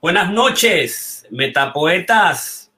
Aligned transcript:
Buenas 0.00 0.30
noches, 0.30 1.26
metapoetas. 1.28 2.70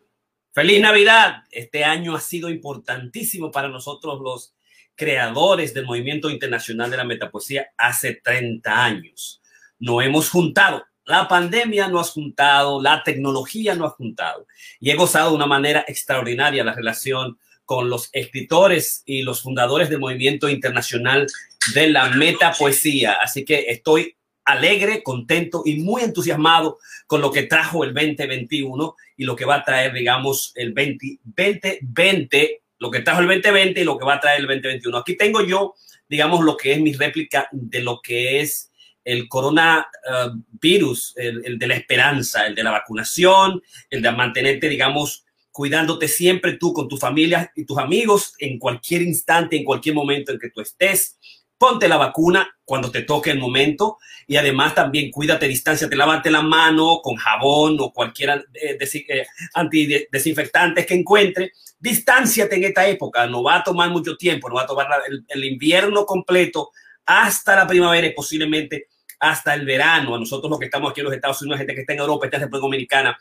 Feliz 0.55 0.81
Navidad. 0.81 1.43
Este 1.51 1.85
año 1.85 2.17
ha 2.17 2.21
sido 2.21 2.49
importantísimo 2.49 3.51
para 3.51 3.69
nosotros 3.69 4.21
los 4.23 4.55
creadores 4.95 5.75
del 5.75 5.85
movimiento 5.85 6.31
internacional 6.31 6.91
de 6.91 6.97
la 6.97 7.05
metapoesía 7.05 7.67
hace 7.77 8.15
30 8.15 8.85
años. 8.85 9.43
No 9.79 10.01
hemos 10.01 10.31
juntado. 10.31 10.83
La 11.05 11.29
pandemia 11.29 11.89
no 11.89 12.01
ha 12.01 12.05
juntado, 12.05 12.81
la 12.81 13.03
tecnología 13.03 13.75
no 13.75 13.85
ha 13.85 13.91
juntado. 13.91 14.47
Y 14.81 14.91
he 14.91 14.95
gozado 14.95 15.29
de 15.29 15.37
una 15.37 15.47
manera 15.47 15.85
extraordinaria 15.87 16.65
la 16.65 16.73
relación 16.73 17.39
con 17.67 17.91
los 17.91 18.09
escritores 18.15 19.03
y 19.05 19.21
los 19.21 19.43
fundadores 19.43 19.91
del 19.91 20.01
movimiento 20.01 20.49
internacional 20.49 21.27
de 21.75 21.91
la 21.91 22.09
metapoesía. 22.09 23.19
Así 23.21 23.45
que 23.45 23.67
estoy 23.69 24.17
alegre, 24.53 25.03
contento 25.03 25.63
y 25.65 25.77
muy 25.81 26.03
entusiasmado 26.03 26.79
con 27.07 27.21
lo 27.21 27.31
que 27.31 27.45
trajo 27.45 27.85
el 27.85 27.95
2021 27.95 28.97
y 29.17 29.25
lo 29.25 29.37
que 29.37 29.45
va 29.45 29.57
a 29.57 29.65
traer, 29.65 29.93
digamos, 29.93 30.53
el 30.55 30.75
2020, 30.75 32.63
lo 32.79 32.91
que 32.91 33.01
trajo 33.01 33.21
el 33.21 33.27
2020 33.27 33.81
y 33.81 33.85
lo 33.85 33.99
que 33.99 34.05
va 34.05 34.15
a 34.15 34.21
traer 34.21 34.41
el 34.41 34.47
2021. 34.47 34.97
Aquí 34.97 35.17
tengo 35.17 35.45
yo, 35.45 35.75
digamos, 36.09 36.45
lo 36.45 36.57
que 36.57 36.73
es 36.73 36.81
mi 36.81 36.93
réplica 36.93 37.49
de 37.53 37.81
lo 37.83 38.01
que 38.03 38.41
es 38.41 38.71
el 39.05 39.29
coronavirus, 39.29 41.15
el, 41.17 41.45
el 41.45 41.59
de 41.59 41.67
la 41.67 41.75
esperanza, 41.75 42.47
el 42.47 42.55
de 42.55 42.63
la 42.63 42.71
vacunación, 42.71 43.63
el 43.89 44.03
de 44.03 44.13
mantenerte, 44.13 44.69
digamos, 44.69 45.25
cuidándote 45.53 46.09
siempre 46.09 46.55
tú 46.55 46.73
con 46.73 46.89
tu 46.89 46.97
familia 46.97 47.53
y 47.55 47.65
tus 47.65 47.79
amigos 47.79 48.35
en 48.39 48.59
cualquier 48.59 49.03
instante, 49.03 49.57
en 49.57 49.65
cualquier 49.65 49.95
momento 49.95 50.33
en 50.33 50.39
que 50.39 50.51
tú 50.51 50.61
estés 50.61 51.19
ponte 51.61 51.89
la 51.89 51.99
vacuna 51.99 52.57
cuando 52.65 52.91
te 52.91 53.03
toque 53.03 53.31
el 53.31 53.39
momento 53.39 53.99
y 54.27 54.39
además 54.39 54.75
también 54.75 55.11
cuídate, 55.11 55.47
distancia, 55.47 55.91
te 55.91 55.95
lavate 55.95 56.31
la 56.31 56.41
mano 56.41 57.01
con 57.03 57.17
jabón 57.17 57.77
o 57.81 57.93
cualquier 57.93 58.47
eh, 58.55 58.79
eh, 58.81 59.27
antidesinfectante 59.53 60.87
que 60.87 60.95
encuentre. 60.95 61.53
Distánciate 61.79 62.57
en 62.57 62.65
esta 62.65 62.89
época, 62.89 63.27
no 63.27 63.43
va 63.43 63.57
a 63.57 63.63
tomar 63.63 63.91
mucho 63.91 64.17
tiempo, 64.17 64.49
no 64.49 64.55
va 64.55 64.63
a 64.63 64.67
tomar 64.67 64.89
el, 65.29 65.45
invierno 65.45 66.07
completo 66.07 66.71
hasta 67.05 67.55
la 67.55 67.67
primavera 67.67 68.07
y 68.07 68.15
posiblemente 68.15 68.87
hasta 69.19 69.53
el 69.53 69.67
verano. 69.67 70.15
A 70.15 70.19
nosotros 70.19 70.49
los 70.49 70.59
que 70.59 70.65
estamos 70.65 70.91
aquí 70.91 71.01
en 71.01 71.07
los 71.07 71.15
Estados 71.15 71.43
Unidos, 71.43 71.59
gente 71.59 71.75
que 71.75 71.83
está 71.83 71.93
en 71.93 71.99
Europa, 71.99 72.25
está 72.25 72.39
en 72.39 72.45
República 72.45 72.63
Dominicana, 72.63 73.19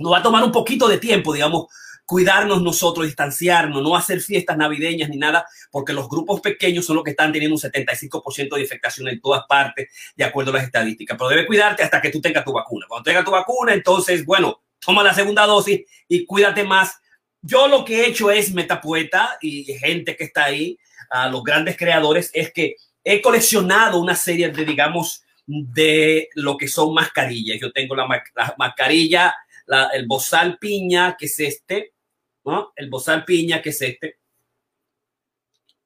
nos 0.00 0.12
va 0.12 0.18
a 0.18 0.22
tomar 0.22 0.42
un 0.42 0.50
poquito 0.50 0.88
de 0.88 0.98
tiempo, 0.98 1.32
digamos, 1.32 1.66
cuidarnos 2.08 2.62
nosotros, 2.62 3.04
distanciarnos, 3.04 3.82
no 3.82 3.94
hacer 3.94 4.22
fiestas 4.22 4.56
navideñas 4.56 5.10
ni 5.10 5.18
nada, 5.18 5.46
porque 5.70 5.92
los 5.92 6.08
grupos 6.08 6.40
pequeños 6.40 6.86
son 6.86 6.96
los 6.96 7.04
que 7.04 7.10
están 7.10 7.32
teniendo 7.32 7.54
un 7.54 7.60
75% 7.60 8.54
de 8.54 8.62
infectación 8.62 9.08
en 9.08 9.20
todas 9.20 9.42
partes, 9.46 9.92
de 10.16 10.24
acuerdo 10.24 10.50
a 10.50 10.54
las 10.54 10.64
estadísticas. 10.64 11.18
Pero 11.18 11.28
debe 11.28 11.46
cuidarte 11.46 11.82
hasta 11.82 12.00
que 12.00 12.08
tú 12.08 12.18
tengas 12.22 12.46
tu 12.46 12.52
vacuna. 12.54 12.86
Cuando 12.88 13.04
tengas 13.04 13.26
tu 13.26 13.30
vacuna, 13.30 13.74
entonces, 13.74 14.24
bueno, 14.24 14.62
toma 14.80 15.02
la 15.02 15.12
segunda 15.12 15.44
dosis 15.44 15.82
y 16.08 16.24
cuídate 16.24 16.64
más. 16.64 16.98
Yo 17.42 17.68
lo 17.68 17.84
que 17.84 18.00
he 18.00 18.08
hecho 18.08 18.30
es 18.30 18.54
metapoeta 18.54 19.36
y 19.42 19.64
gente 19.64 20.16
que 20.16 20.24
está 20.24 20.44
ahí, 20.44 20.78
a 21.10 21.28
los 21.28 21.42
grandes 21.44 21.76
creadores, 21.76 22.30
es 22.32 22.54
que 22.54 22.76
he 23.04 23.20
coleccionado 23.20 24.00
una 24.00 24.14
serie 24.14 24.48
de, 24.48 24.64
digamos, 24.64 25.24
de 25.46 26.30
lo 26.36 26.56
que 26.56 26.68
son 26.68 26.94
mascarillas. 26.94 27.60
Yo 27.60 27.70
tengo 27.70 27.94
la, 27.94 28.06
mascarilla, 28.56 29.34
el 29.92 30.06
bozal 30.06 30.56
piña, 30.56 31.18
que 31.18 31.26
es 31.26 31.38
este, 31.38 31.92
el 32.76 32.88
bozal 32.88 33.24
piña, 33.24 33.60
que 33.60 33.70
es 33.70 33.82
este, 33.82 34.18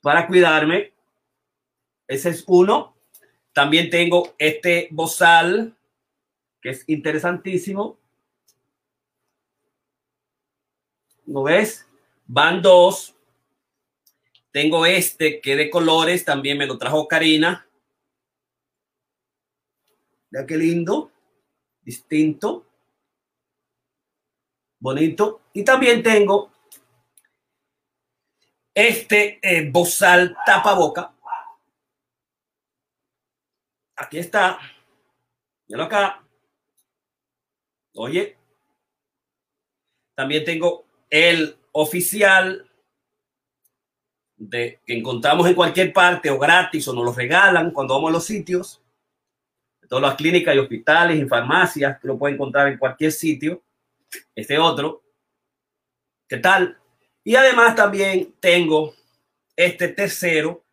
para 0.00 0.26
cuidarme. 0.26 0.92
Ese 2.06 2.30
es 2.30 2.44
uno. 2.46 2.96
También 3.52 3.90
tengo 3.90 4.34
este 4.38 4.88
bozal, 4.90 5.76
que 6.60 6.70
es 6.70 6.84
interesantísimo. 6.88 7.98
¿No 11.26 11.42
ves? 11.42 11.86
Van 12.26 12.62
dos. 12.62 13.14
Tengo 14.50 14.84
este 14.84 15.40
que 15.40 15.56
de 15.56 15.70
colores, 15.70 16.24
también 16.24 16.58
me 16.58 16.66
lo 16.66 16.76
trajo 16.78 17.08
Karina. 17.08 17.66
Mira 20.30 20.46
qué 20.46 20.56
lindo, 20.56 21.10
distinto, 21.82 22.66
bonito. 24.82 25.42
Y 25.52 25.64
también 25.64 26.02
tengo 26.02 26.50
este 28.74 29.38
eh, 29.42 29.70
bozal 29.70 30.36
tapaboca. 30.44 31.14
Aquí 33.96 34.18
está. 34.18 34.58
Míralo 35.68 35.84
acá. 35.84 36.24
Oye. 37.94 38.36
También 40.14 40.44
tengo 40.44 40.84
el 41.08 41.56
oficial 41.72 42.68
de 44.36 44.80
que 44.84 44.98
encontramos 44.98 45.46
en 45.46 45.54
cualquier 45.54 45.92
parte 45.92 46.28
o 46.28 46.38
gratis 46.38 46.86
o 46.88 46.92
nos 46.92 47.04
lo 47.04 47.12
regalan 47.12 47.70
cuando 47.70 47.94
vamos 47.94 48.10
a 48.10 48.12
los 48.14 48.24
sitios. 48.24 48.82
Todas 49.88 50.02
las 50.02 50.16
clínicas 50.16 50.54
y 50.54 50.58
hospitales 50.58 51.20
y 51.20 51.26
farmacias, 51.26 51.98
que 52.00 52.08
lo 52.08 52.18
pueden 52.18 52.34
encontrar 52.34 52.68
en 52.68 52.78
cualquier 52.78 53.12
sitio. 53.12 53.62
Este 54.34 54.58
otro. 54.58 55.02
¿Qué 56.28 56.38
tal? 56.38 56.78
Y 57.24 57.36
además 57.36 57.76
también 57.76 58.34
tengo 58.40 58.94
este 59.56 59.88
tercero, 59.88 60.64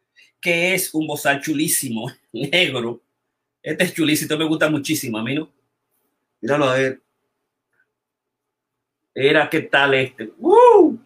que 0.42 0.74
es 0.74 0.94
un 0.94 1.06
bozal 1.06 1.42
chulísimo, 1.42 2.12
negro. 2.32 3.02
Este 3.62 3.84
es 3.84 3.94
chulísimo, 3.94 4.38
me 4.38 4.46
gusta 4.46 4.70
muchísimo 4.70 5.18
a. 5.18 5.24
Míralo 6.42 6.66
a 6.66 6.74
ver. 6.76 7.02
Era, 9.14 9.50
¿qué 9.50 9.62
tal 9.62 9.94
este? 9.96 10.32
¡Uh! 10.38 10.98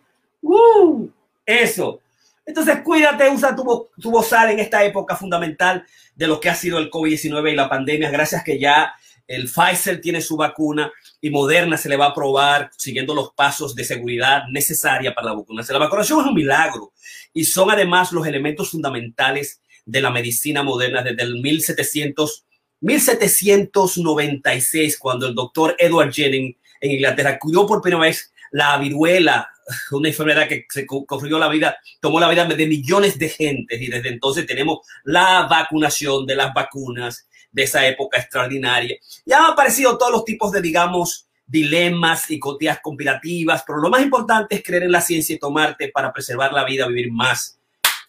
¡Uh! 0.42 1.10
Eso. 1.46 2.00
Entonces, 2.46 2.82
cuídate, 2.84 3.30
usa 3.30 3.56
tu, 3.56 3.90
tu 4.00 4.12
bozal 4.12 4.52
en 4.52 4.60
esta 4.60 4.84
época 4.84 5.16
fundamental 5.16 5.86
de 6.16 6.28
lo 6.28 6.40
que 6.40 6.50
ha 6.50 6.56
sido 6.56 6.78
el 6.78 6.92
COVID-19 6.92 7.52
y 7.52 7.56
la 7.56 7.70
pandemia. 7.70 8.12
Gracias 8.12 8.44
que 8.44 8.60
ya 8.60 8.94
el 9.28 9.50
Pfizer 9.50 10.02
tiene 10.02 10.22
su 10.22 10.36
vacuna 10.36 10.92
y 11.22 11.30
Moderna 11.30 11.78
se 11.78 11.88
le 11.90 11.98
va 11.98 12.08
a 12.08 12.14
probar 12.14 12.70
siguiendo 12.78 13.16
los 13.16 13.32
pasos 13.34 13.76
de 13.76 13.84
seguridad 13.84 14.44
necesaria 14.52 15.14
para 15.14 15.28
la 15.28 15.36
vacuna. 15.36 15.64
La 15.68 15.80
vacunación 15.80 16.22
es 16.22 16.28
un 16.28 16.34
milagro 16.34 16.94
y 17.34 17.44
son 17.46 17.72
además 17.72 18.12
los 18.12 18.28
elementos 18.28 18.72
fundamentales 18.72 19.62
de 19.86 20.02
la 20.02 20.12
medicina 20.12 20.64
moderna 20.64 21.02
desde 21.02 21.24
el 21.24 21.42
1700, 21.42 22.46
1796, 22.82 24.98
cuando 24.98 25.28
el 25.28 25.36
doctor 25.36 25.76
Edward 25.78 26.14
Jenning 26.14 26.58
en 26.82 26.92
Inglaterra 26.92 27.40
cuidó 27.40 27.66
por 27.66 27.82
primera 27.82 28.04
vez 28.04 28.34
la 28.52 28.78
viruela, 28.78 29.50
una 29.92 30.10
enfermedad 30.10 30.48
que 30.48 30.66
se 30.70 30.86
construyó 30.86 31.40
la 31.40 31.48
vida, 31.48 31.78
tomó 32.00 32.20
la 32.20 32.30
vida 32.30 32.46
de 32.46 32.68
millones 32.68 33.18
de 33.18 33.30
gentes 33.30 33.82
y 33.82 33.88
desde 33.88 34.10
entonces 34.10 34.46
tenemos 34.46 34.80
la 35.04 35.48
vacunación 35.50 36.26
de 36.26 36.36
las 36.36 36.54
vacunas 36.54 37.28
de 37.54 37.64
esa 37.64 37.88
época 37.88 38.20
extraordinaria. 38.20 38.98
Ya 39.26 39.38
han 39.38 39.52
aparecido 39.52 39.98
todos 39.98 40.12
los 40.12 40.26
tipos 40.26 40.52
de, 40.52 40.62
digamos, 40.62 41.28
dilemas 41.46 42.30
y 42.32 42.40
cotillas 42.40 42.80
conspirativas, 42.82 43.64
pero 43.66 43.80
lo 43.80 43.90
más 43.90 44.02
importante 44.02 44.56
es 44.56 44.64
creer 44.64 44.84
en 44.84 44.92
la 44.92 45.02
ciencia 45.02 45.36
y 45.36 45.40
tomarte 45.40 45.90
para 45.90 46.12
preservar 46.12 46.52
la 46.52 46.66
vida, 46.66 46.88
vivir 46.88 47.12
más. 47.12 47.60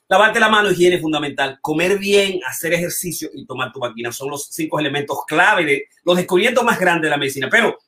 Lavarte 0.09 0.38
la 0.38 0.49
mano, 0.49 0.71
higiene 0.71 0.99
fundamental, 0.99 1.59
comer 1.60 1.99
bien, 1.99 2.41
hacer 2.47 2.75
ejercicio 2.75 3.31
y 3.33 3.47
tomar 3.47 3.72
tu 3.72 3.81
máquina 3.81 4.12
son 4.12 4.31
los 4.31 4.49
cinco 4.50 4.78
elementos 4.78 5.19
clave 5.27 5.65
de 5.65 5.84
los 6.04 6.16
descubrimientos 6.16 6.65
más 6.65 6.78
grandes 6.78 7.04
de 7.04 7.10
la 7.10 7.16
medicina. 7.16 7.49
Pero 7.50 7.78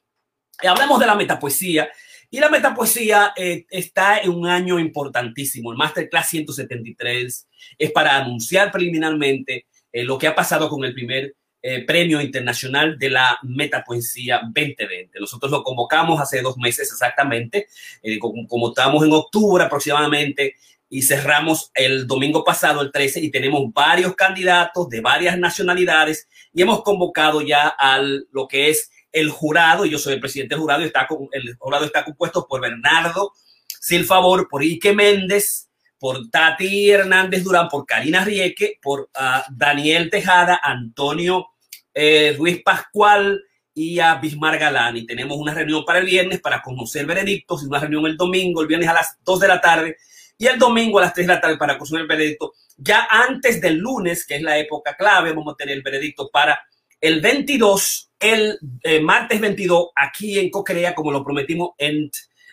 eh, 0.62 0.68
hablemos 0.68 0.98
de 0.98 1.06
la 1.06 1.14
metapoesía. 1.14 1.88
Y 2.30 2.40
la 2.40 2.48
metapoesía 2.48 3.32
eh, 3.36 3.66
está 3.70 4.18
en 4.18 4.30
un 4.30 4.46
año 4.46 4.78
importantísimo. 4.78 5.70
El 5.70 5.78
Masterclass 5.78 6.28
173 6.28 7.48
es 7.78 7.92
para 7.92 8.16
anunciar 8.16 8.72
preliminarmente 8.72 9.66
eh, 9.92 10.04
lo 10.04 10.18
que 10.18 10.26
ha 10.26 10.34
pasado 10.34 10.68
con 10.68 10.84
el 10.84 10.92
primer 10.92 11.34
eh, 11.68 11.84
Premio 11.84 12.20
Internacional 12.20 12.96
de 12.96 13.10
la 13.10 13.40
Metapoesía 13.42 14.40
2020. 14.44 15.18
Nosotros 15.18 15.50
lo 15.50 15.64
convocamos 15.64 16.20
hace 16.20 16.40
dos 16.40 16.56
meses 16.58 16.92
exactamente, 16.92 17.66
eh, 18.04 18.20
como, 18.20 18.68
estamos 18.68 19.04
en 19.04 19.12
octubre 19.12 19.64
aproximadamente, 19.64 20.54
y 20.88 21.02
cerramos 21.02 21.72
el 21.74 22.06
domingo 22.06 22.44
pasado, 22.44 22.82
el 22.82 22.92
13, 22.92 23.18
y 23.18 23.32
tenemos 23.32 23.64
varios 23.72 24.14
candidatos 24.14 24.88
de 24.88 25.00
varias 25.00 25.36
nacionalidades 25.40 26.28
y 26.54 26.62
hemos 26.62 26.84
convocado 26.84 27.40
ya 27.40 27.66
a 27.66 28.00
lo 28.00 28.46
que 28.46 28.70
es 28.70 28.92
el 29.10 29.30
jurado, 29.30 29.86
yo 29.86 29.98
soy 29.98 30.14
el 30.14 30.20
presidente 30.20 30.54
jurado, 30.54 30.82
y 30.82 30.84
está 30.84 31.08
el 31.32 31.56
jurado 31.56 31.84
está 31.84 32.04
compuesto 32.04 32.46
por 32.46 32.60
Bernardo 32.60 33.32
Silfavor, 33.80 34.46
por 34.48 34.62
Ike 34.62 34.92
Méndez, 34.92 35.68
por 35.98 36.30
Tati 36.30 36.90
Hernández 36.90 37.42
Durán, 37.42 37.68
por 37.68 37.84
Karina 37.84 38.24
Rieke, 38.24 38.78
por 38.80 39.10
ah, 39.14 39.44
Daniel 39.50 40.10
Tejada, 40.10 40.60
Antonio 40.62 41.48
eh, 41.96 42.62
Pascual 42.64 43.42
y 43.74 43.98
a 43.98 44.14
Bismar 44.16 44.58
Galán. 44.58 44.96
Y 44.96 45.06
tenemos 45.06 45.38
una 45.38 45.54
reunión 45.54 45.84
para 45.84 45.98
el 45.98 46.06
viernes 46.06 46.40
para 46.40 46.62
conocer 46.62 47.06
veredictos 47.06 47.62
y 47.62 47.66
una 47.66 47.80
reunión 47.80 48.06
el 48.06 48.16
domingo, 48.16 48.60
el 48.60 48.68
viernes 48.68 48.88
a 48.88 48.94
las 48.94 49.18
2 49.24 49.40
de 49.40 49.48
la 49.48 49.60
tarde 49.60 49.96
y 50.38 50.46
el 50.46 50.58
domingo 50.58 50.98
a 50.98 51.02
las 51.02 51.14
3 51.14 51.26
de 51.26 51.32
la 51.34 51.40
tarde 51.40 51.56
para 51.56 51.78
conocer 51.78 52.00
el 52.00 52.06
veredicto. 52.06 52.52
Ya 52.76 53.08
antes 53.10 53.60
del 53.60 53.78
lunes, 53.78 54.26
que 54.26 54.36
es 54.36 54.42
la 54.42 54.58
época 54.58 54.94
clave, 54.96 55.32
vamos 55.32 55.54
a 55.54 55.56
tener 55.56 55.76
el 55.76 55.82
veredicto 55.82 56.28
para 56.30 56.60
el 57.00 57.20
22 57.20 58.06
el 58.18 58.58
eh, 58.82 59.00
martes 59.00 59.40
22 59.40 59.88
aquí 59.94 60.38
en 60.38 60.50
Cocrea, 60.50 60.94
como 60.94 61.12
lo 61.12 61.24
prometimos 61.24 61.70
en 61.78 62.10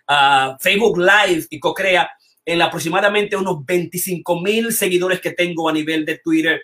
uh, 0.09 0.57
Facebook 0.59 0.97
Live 0.97 1.47
y 1.49 1.59
Cocrea, 1.59 2.09
en 2.45 2.61
aproximadamente 2.61 3.35
unos 3.35 3.65
25 3.65 4.41
mil 4.41 4.73
seguidores 4.73 5.21
que 5.21 5.31
tengo 5.31 5.69
a 5.69 5.73
nivel 5.73 6.05
de 6.05 6.17
Twitter, 6.17 6.61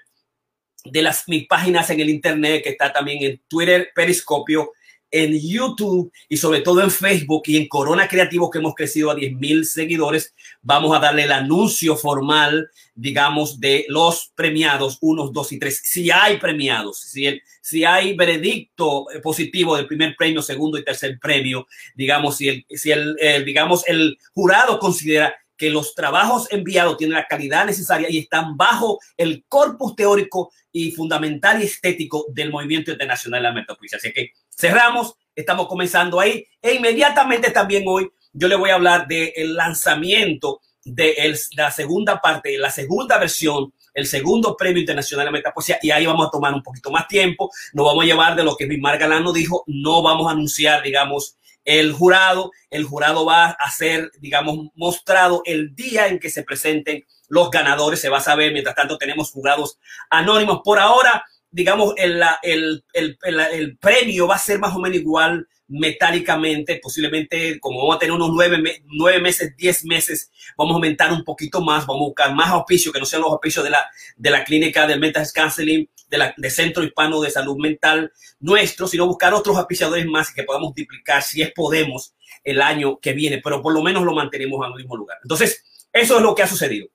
de 0.86 1.02
las 1.02 1.28
mis 1.28 1.48
páginas 1.48 1.90
en 1.90 2.00
el 2.00 2.10
internet, 2.10 2.64
que 2.64 2.70
está 2.70 2.92
también 2.94 3.24
en 3.24 3.42
Twitter, 3.48 3.90
Periscopio, 3.94 4.72
en 5.12 5.40
YouTube 5.40 6.12
y 6.28 6.38
sobre 6.38 6.62
todo 6.62 6.82
en 6.82 6.92
Facebook 6.92 7.44
y 7.46 7.58
en 7.58 7.68
Corona 7.68 8.08
Creativo 8.08 8.50
que 8.50 8.60
hemos 8.60 8.76
crecido 8.76 9.10
a 9.10 9.16
10 9.16 9.34
mil 9.34 9.66
seguidores, 9.66 10.34
vamos 10.62 10.96
a 10.96 11.00
darle 11.00 11.24
el 11.24 11.32
anuncio 11.32 11.96
formal, 11.96 12.70
digamos, 12.94 13.60
de 13.60 13.86
los 13.90 14.32
premiados 14.36 14.98
unos, 15.02 15.34
dos 15.34 15.52
y 15.52 15.60
tres. 15.60 15.82
Si 15.84 16.12
hay 16.12 16.38
premiados, 16.38 17.00
si, 17.00 17.26
el, 17.26 17.42
si 17.62 17.84
hay 17.84 18.16
veredicto 18.16 19.08
positivo 19.24 19.76
del 19.76 19.88
primer 19.88 20.16
premio, 20.16 20.42
segundo 20.42 20.78
y 20.78 20.84
tercer 20.84 21.18
premio, 21.20 21.68
digamos, 21.96 22.38
si 22.38 22.50
el, 22.50 22.66
si 22.70 22.92
el, 22.92 23.16
digamos, 23.46 23.88
el 23.88 24.18
jurado 24.34 24.80
considera 24.80 25.36
que 25.60 25.70
los 25.70 25.94
trabajos 25.94 26.48
enviados 26.52 26.98
tienen 26.98 27.18
la 27.18 27.28
calidad 27.28 27.66
necesaria 27.66 28.10
y 28.10 28.20
están 28.20 28.56
bajo 28.56 28.98
el 29.18 29.44
corpus 29.48 29.94
teórico 29.94 30.52
y 30.72 30.92
fundamental 30.92 31.62
y 31.62 31.66
estético 31.66 32.26
del 32.30 32.50
movimiento 32.50 32.92
internacional 32.92 33.42
de 33.42 33.50
la 33.50 33.54
metapoesía. 33.54 33.98
Así 33.98 34.14
que 34.14 34.32
cerramos, 34.50 35.16
estamos 35.36 35.68
comenzando 35.68 36.20
ahí 36.20 36.46
e 36.62 36.76
inmediatamente 36.76 37.52
también 37.52 37.84
hoy 37.86 38.10
yo 38.32 38.48
le 38.48 38.56
voy 38.56 38.70
a 38.70 38.76
hablar 38.76 39.06
del 39.06 39.54
lanzamiento 39.54 40.62
de 40.86 41.36
la 41.58 41.72
segunda 41.72 42.22
parte, 42.22 42.58
la 42.58 42.72
segunda 42.72 43.18
versión, 43.18 43.74
el 43.94 44.06
segundo 44.06 44.56
premio 44.56 44.80
internacional 44.80 45.26
de 45.26 45.34
metapoesía 45.34 45.78
y 45.82 45.92
ahí 45.92 46.06
vamos 46.06 46.28
a 46.28 46.32
tomar 46.32 46.54
un 46.54 46.64
poquito 46.64 46.90
más 46.90 47.06
tiempo, 47.06 47.52
nos 47.74 47.86
vamos 47.86 48.04
a 48.04 48.08
llevar 48.08 48.36
de 48.38 48.46
lo 48.46 48.56
que 48.56 48.66
Bismar 48.66 48.98
Galano 48.98 49.34
dijo, 49.34 49.66
no 49.68 50.02
vamos 50.02 50.28
a 50.28 50.32
anunciar, 50.32 50.82
digamos, 50.84 51.36
el 51.70 51.94
jurado, 51.94 52.52
el 52.72 52.84
jurado 52.84 53.26
va 53.26 53.52
a 53.52 53.70
ser, 53.70 54.12
digamos, 54.20 54.70
mostrado 54.74 55.44
el 55.46 55.76
día 55.76 56.08
en 56.08 56.18
que 56.18 56.32
se 56.32 56.42
presenten 56.42 57.06
los 57.28 57.52
ganadores, 57.52 58.02
se 58.02 58.10
va 58.10 58.18
a 58.18 58.22
saber, 58.22 58.52
mientras 58.54 58.76
tanto 58.76 58.98
tenemos 58.98 59.30
jurados 59.30 59.78
anónimos. 60.10 60.62
Por 60.64 60.80
ahora, 60.80 61.24
digamos, 61.52 61.94
el, 61.98 62.24
el, 62.42 62.84
el, 62.94 63.18
el, 63.22 63.78
premio 63.78 64.28
va 64.28 64.38
a 64.38 64.40
ser 64.40 64.58
más 64.58 64.76
o 64.76 64.80
menos 64.80 64.98
igual 64.98 65.48
metálicamente, 65.68 66.80
posiblemente 66.82 67.60
como 67.60 67.82
vamos 67.82 67.98
a 67.98 68.00
tener 68.00 68.14
unos 68.14 68.32
nueve, 68.34 68.82
nueve 68.86 69.20
meses, 69.20 69.56
diez 69.56 69.86
meses, 69.86 70.32
vamos 70.58 70.74
a 70.74 70.76
aumentar 70.78 71.14
un 71.14 71.24
poquito 71.24 71.62
más, 71.62 71.86
vamos 71.86 72.02
a 72.02 72.06
buscar 72.08 72.34
más 72.34 72.50
auspicios 72.50 72.92
que 72.92 73.00
no 73.00 73.06
sean 73.06 73.22
los 73.22 73.32
auspicios 73.32 73.64
de 73.64 73.70
la, 73.70 73.86
de 74.18 74.32
la 74.32 74.44
clínica 74.44 74.88
del 74.88 75.00
Mental 75.00 75.28
Counseling, 75.32 75.88
de 76.10 76.50
Centro 76.50 76.84
Hispano 76.84 77.22
de 77.22 77.30
Salud 77.30 77.58
Mental 77.58 78.12
nuestro, 78.40 78.88
sino 78.88 79.08
buscar 79.08 79.34
otros 79.34 79.58
auspiciadores 79.58 80.06
más 80.06 80.34
que 80.34 80.44
podamos 80.44 80.74
duplicar, 80.76 81.22
si 81.22 81.42
es 81.42 81.52
podemos, 81.52 82.14
el 82.44 82.62
año 82.62 83.00
que 83.00 83.14
viene, 83.14 83.40
pero 83.44 83.62
por 83.62 83.74
lo 83.74 83.82
menos 83.82 84.04
lo 84.04 84.14
mantenemos 84.14 84.66
en 84.66 84.72
el 84.72 84.78
mismo 84.78 84.98
lugar. 84.98 85.18
Entonces, 85.24 85.64
eso 85.92 86.18
es 86.18 86.22
lo 86.22 86.36
que 86.36 86.44
ha 86.44 86.48
sucedido. 86.48 86.88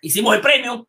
Hicimos 0.00 0.34
el 0.34 0.40
premio, 0.40 0.88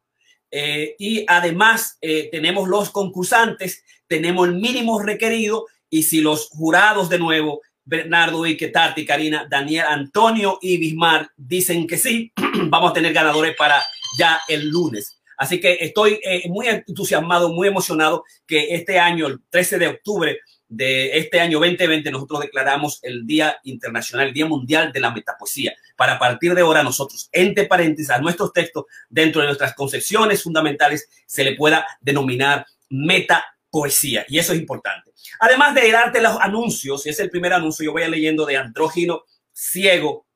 eh, 0.52 0.96
y 0.98 1.26
además 1.28 1.98
eh, 2.02 2.30
tenemos 2.32 2.68
los 2.68 2.90
concursantes, 2.90 3.84
tenemos 4.08 4.48
el 4.48 4.56
mínimo 4.56 5.02
requerido 5.02 5.68
y 5.90 6.04
si 6.04 6.22
los 6.22 6.50
jurados 6.50 7.10
de 7.10 7.20
nuevo, 7.20 7.62
Bernardo, 7.86 8.44
Ike, 8.44 8.70
Tati, 8.70 9.06
Karina, 9.06 9.48
Daniel, 9.50 9.86
Antonio 9.88 10.60
y 10.62 10.78
Bismar 10.78 11.32
dicen 11.38 11.88
que 11.88 11.98
sí, 11.98 12.32
vamos 12.66 12.92
a 12.92 12.94
tener 12.94 13.14
ganadores 13.14 13.56
para 13.56 13.82
ya 14.18 14.42
el 14.48 14.70
lunes. 14.70 15.19
Así 15.40 15.62
que 15.62 15.78
estoy 15.80 16.20
eh, 16.22 16.50
muy 16.50 16.68
entusiasmado, 16.68 17.54
muy 17.54 17.70
emocionado 17.70 18.26
que 18.46 18.76
este 18.76 19.00
año, 19.00 19.26
el 19.26 19.40
13 19.50 19.80
de 19.80 19.88
octubre, 19.88 20.40
de 20.68 21.18
este 21.18 21.40
año 21.40 21.60
2020 21.60 22.12
nosotros 22.12 22.42
declaramos 22.42 23.00
el 23.02 23.26
Día 23.26 23.58
Internacional, 23.64 24.28
el 24.28 24.34
Día 24.34 24.46
Mundial 24.46 24.92
de 24.92 25.00
la 25.00 25.12
Metapoesía. 25.12 25.74
Para 25.96 26.20
partir 26.20 26.54
de 26.54 26.62
ahora 26.62 26.84
nosotros, 26.84 27.30
entre 27.32 27.68
paréntesis, 27.68 28.12
a 28.12 28.20
nuestros 28.20 28.52
textos, 28.52 28.84
dentro 29.10 29.40
de 29.40 29.48
nuestras 29.48 29.74
concepciones 29.76 30.44
fundamentales, 30.44 31.08
se 31.26 31.46
le 31.46 31.56
pueda 31.56 31.88
denominar 32.02 32.66
metapoesía. 32.90 34.26
Y 34.28 34.40
eso 34.40 34.52
es 34.52 34.60
importante. 34.60 35.12
Además 35.40 35.74
de 35.74 35.90
darte 35.90 36.22
los 36.22 36.38
anuncios, 36.42 37.06
es 37.06 37.18
el 37.22 37.30
primer 37.30 37.54
anuncio, 37.54 37.86
yo 37.86 37.94
voy 37.94 38.06
leyendo 38.10 38.46
de 38.46 38.58
Andrógino 38.58 39.24
Ciego, 39.54 40.28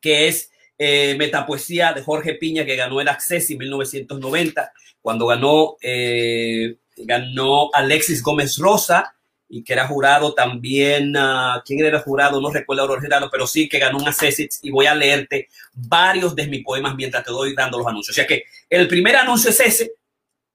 que 0.00 0.28
es 0.28 0.52
eh, 0.78 1.16
Metapoesía 1.18 1.92
de 1.92 2.02
Jorge 2.02 2.34
Piña, 2.34 2.64
que 2.64 2.76
ganó 2.76 3.00
el 3.00 3.08
Access 3.08 3.50
en 3.50 3.58
1990, 3.58 4.72
cuando 5.02 5.26
ganó, 5.26 5.76
eh, 5.82 6.76
ganó 6.96 7.70
Alexis 7.74 8.22
Gómez 8.22 8.56
Rosa, 8.58 9.14
y 9.48 9.64
que 9.64 9.72
era 9.72 9.86
jurado 9.86 10.34
también, 10.34 11.16
uh, 11.16 11.62
¿quién 11.64 11.84
era 11.84 12.00
jurado? 12.00 12.40
No 12.40 12.50
recuerdo 12.50 12.82
ahora, 12.82 13.28
pero 13.30 13.46
sí 13.46 13.68
que 13.68 13.78
ganó 13.78 13.98
un 13.98 14.06
Assessits 14.06 14.60
y 14.62 14.70
voy 14.70 14.86
a 14.86 14.94
leerte 14.94 15.48
varios 15.72 16.36
de 16.36 16.46
mis 16.46 16.62
poemas 16.62 16.94
mientras 16.94 17.24
te 17.24 17.30
doy 17.30 17.54
dando 17.54 17.78
los 17.78 17.86
anuncios. 17.86 18.14
O 18.14 18.16
sea 18.16 18.26
que 18.26 18.44
el 18.68 18.86
primer 18.86 19.16
anuncio 19.16 19.50
es 19.50 19.60
ese, 19.60 19.92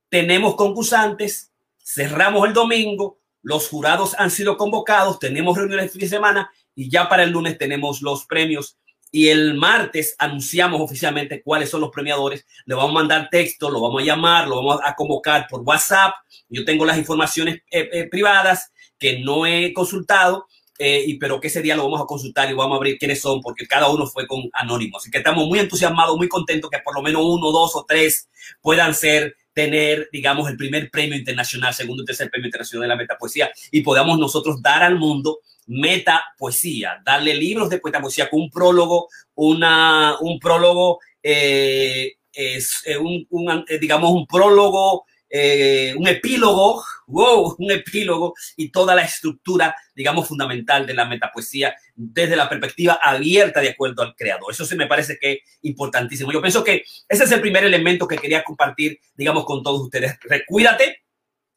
tenemos 0.10 0.56
concursantes, 0.56 1.52
cerramos 1.84 2.48
el 2.48 2.54
domingo, 2.54 3.18
los 3.42 3.68
jurados 3.68 4.14
han 4.18 4.30
sido 4.30 4.58
convocados, 4.58 5.18
tenemos 5.18 5.58
reuniones 5.58 5.86
de 5.86 5.92
fin 5.92 6.02
de 6.02 6.08
semana 6.08 6.52
y 6.76 6.90
ya 6.90 7.10
para 7.10 7.24
el 7.24 7.32
lunes 7.32 7.58
tenemos 7.58 8.02
los 8.02 8.26
premios 8.26 8.78
y 9.16 9.28
el 9.28 9.54
martes 9.54 10.16
anunciamos 10.18 10.82
oficialmente 10.82 11.44
cuáles 11.44 11.70
son 11.70 11.82
los 11.82 11.92
premiadores. 11.92 12.48
Le 12.66 12.74
vamos 12.74 12.90
a 12.90 12.94
mandar 12.96 13.30
texto, 13.30 13.70
lo 13.70 13.80
vamos 13.80 14.02
a 14.02 14.06
llamar, 14.06 14.48
lo 14.48 14.56
vamos 14.56 14.80
a 14.84 14.96
convocar 14.96 15.46
por 15.48 15.62
WhatsApp. 15.62 16.16
Yo 16.50 16.66
tengo 16.66 16.84
las 16.84 16.98
informaciones 16.98 17.58
eh, 17.70 17.88
eh, 17.94 18.10
privadas 18.10 18.72
que 18.98 19.20
no 19.20 19.46
he 19.46 19.72
consultado, 19.72 20.48
eh, 20.80 21.04
y, 21.06 21.20
pero 21.20 21.40
que 21.40 21.50
ese 21.50 21.62
día 21.62 21.76
lo 21.76 21.84
vamos 21.84 22.02
a 22.02 22.06
consultar 22.06 22.50
y 22.50 22.56
vamos 22.56 22.74
a 22.74 22.78
abrir 22.78 22.98
quiénes 22.98 23.22
son, 23.22 23.40
porque 23.42 23.68
cada 23.68 23.88
uno 23.88 24.08
fue 24.08 24.26
con 24.26 24.50
anónimos. 24.52 25.04
Así 25.04 25.12
que 25.12 25.20
estamos 25.20 25.46
muy 25.46 25.60
entusiasmados, 25.60 26.18
muy 26.18 26.28
contentos 26.28 26.72
que 26.72 26.80
por 26.80 26.96
lo 26.96 27.04
menos 27.04 27.22
uno, 27.24 27.52
dos 27.52 27.76
o 27.76 27.86
tres 27.88 28.30
puedan 28.62 28.96
ser, 28.96 29.36
tener, 29.54 30.10
digamos, 30.12 30.50
el 30.50 30.58
primer 30.58 30.90
premio 30.90 31.16
internacional, 31.16 31.72
segundo 31.76 32.02
y 32.02 32.08
tercer 32.08 32.32
premio 32.32 32.48
internacional 32.48 32.82
de 32.82 32.88
la 32.88 32.96
metapoesía, 32.96 33.52
y 33.70 33.82
podamos 33.82 34.18
nosotros 34.18 34.60
dar 34.60 34.82
al 34.82 34.98
mundo 34.98 35.38
metapoesía, 35.68 37.02
darle 37.06 37.34
libros 37.34 37.70
de 37.70 37.80
poesía 37.80 38.30
con 38.30 38.42
un 38.42 38.50
prólogo, 38.50 39.08
una, 39.36 40.16
un 40.20 40.40
prólogo, 40.40 41.00
eh, 41.22 42.14
es, 42.32 42.82
eh, 42.86 42.98
un, 42.98 43.26
un, 43.30 43.66
digamos, 43.80 44.12
un 44.12 44.26
prólogo 44.26 45.06
eh, 45.36 45.96
un 45.98 46.08
epílogo, 46.08 46.84
wow, 47.08 47.56
un 47.58 47.72
epílogo 47.72 48.36
y 48.56 48.70
toda 48.70 48.94
la 48.94 49.02
estructura, 49.02 49.76
digamos, 49.96 50.28
fundamental 50.28 50.86
de 50.86 50.94
la 50.94 51.06
metapoesía 51.06 51.76
desde 51.96 52.36
la 52.36 52.48
perspectiva 52.48 53.00
abierta 53.02 53.60
de 53.60 53.70
acuerdo 53.70 54.04
al 54.04 54.14
creador. 54.16 54.52
Eso 54.52 54.64
sí 54.64 54.76
me 54.76 54.86
parece 54.86 55.18
que 55.20 55.32
es 55.32 55.40
importantísimo. 55.64 56.32
Yo 56.32 56.40
pienso 56.40 56.64
que 56.64 56.84
ese 57.10 57.24
es 57.24 57.32
el 57.32 57.42
primer 57.42 57.64
elemento 57.64 58.08
que 58.08 58.20
quería 58.20 58.44
compartir, 58.44 59.00
digamos, 59.16 59.44
con 59.46 59.64
todos 59.64 59.82
ustedes. 59.82 60.20
Recuídate, 60.22 61.03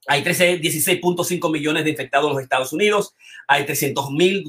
hay 0.06 0.22
16.5 0.22 1.50
millones 1.50 1.84
de 1.84 1.90
infectados 1.90 2.28
en 2.28 2.34
los 2.34 2.42
Estados 2.42 2.72
Unidos. 2.72 3.14
Hay 3.48 3.66
300 3.66 4.10
mil, 4.10 4.44